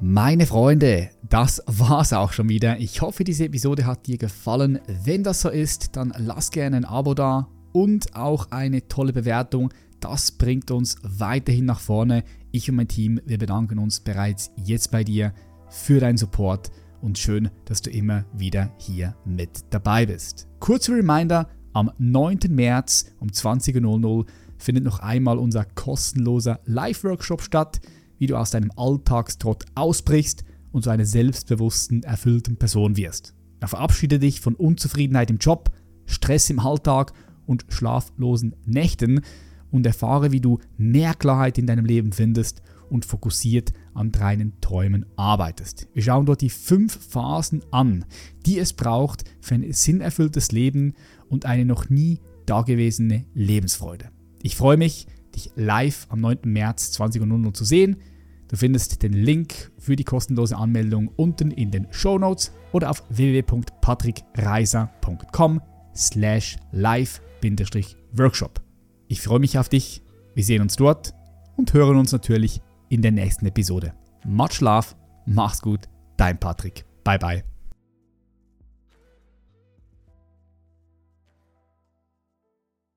[0.01, 2.79] Meine Freunde, das war's auch schon wieder.
[2.79, 4.79] Ich hoffe, diese Episode hat dir gefallen.
[4.87, 9.75] Wenn das so ist, dann lass gerne ein Abo da und auch eine tolle Bewertung.
[9.99, 12.23] Das bringt uns weiterhin nach vorne.
[12.53, 15.35] Ich und mein Team, wir bedanken uns bereits jetzt bei dir
[15.69, 16.70] für deinen Support
[17.03, 20.47] und schön, dass du immer wieder hier mit dabei bist.
[20.61, 22.39] Kurzer Reminder, am 9.
[22.51, 24.27] März um 20.00
[24.59, 27.81] findet noch einmal unser kostenloser Live-Workshop statt,
[28.19, 33.35] wie du aus deinem Alltagstrott ausbrichst und zu einer selbstbewussten, erfüllten Person wirst.
[33.61, 35.70] Er verabschiede dich von Unzufriedenheit im Job,
[36.07, 37.12] Stress im Alltag
[37.47, 39.23] und schlaflosen Nächten
[39.70, 45.07] und erfahre, wie du mehr Klarheit in deinem Leben findest und fokussiert an deinen Träumen
[45.16, 45.89] arbeitest.
[45.93, 48.05] Wir schauen dort die fünf Phasen an,
[48.47, 50.95] die es braucht für ein sinnerfülltes Leben
[51.28, 54.11] und eine noch nie dagewesene Lebensfreude.
[54.43, 55.07] Ich freue mich,
[55.39, 56.40] dich live am 9.
[56.44, 57.97] März 20.00 zu sehen.
[58.48, 63.05] Du findest den Link für die kostenlose Anmeldung unten in den Show Notes oder auf
[63.10, 65.60] www.patrickreiser.com
[65.94, 68.62] slash live-workshop.
[69.09, 70.01] Ich freue mich auf dich,
[70.35, 71.12] wir sehen uns dort
[71.56, 73.93] und hören uns natürlich in der nächsten Episode.
[74.24, 74.86] Much love,
[75.27, 75.81] mach's gut,
[76.16, 76.86] dein Patrick.
[77.05, 77.58] Bye bye.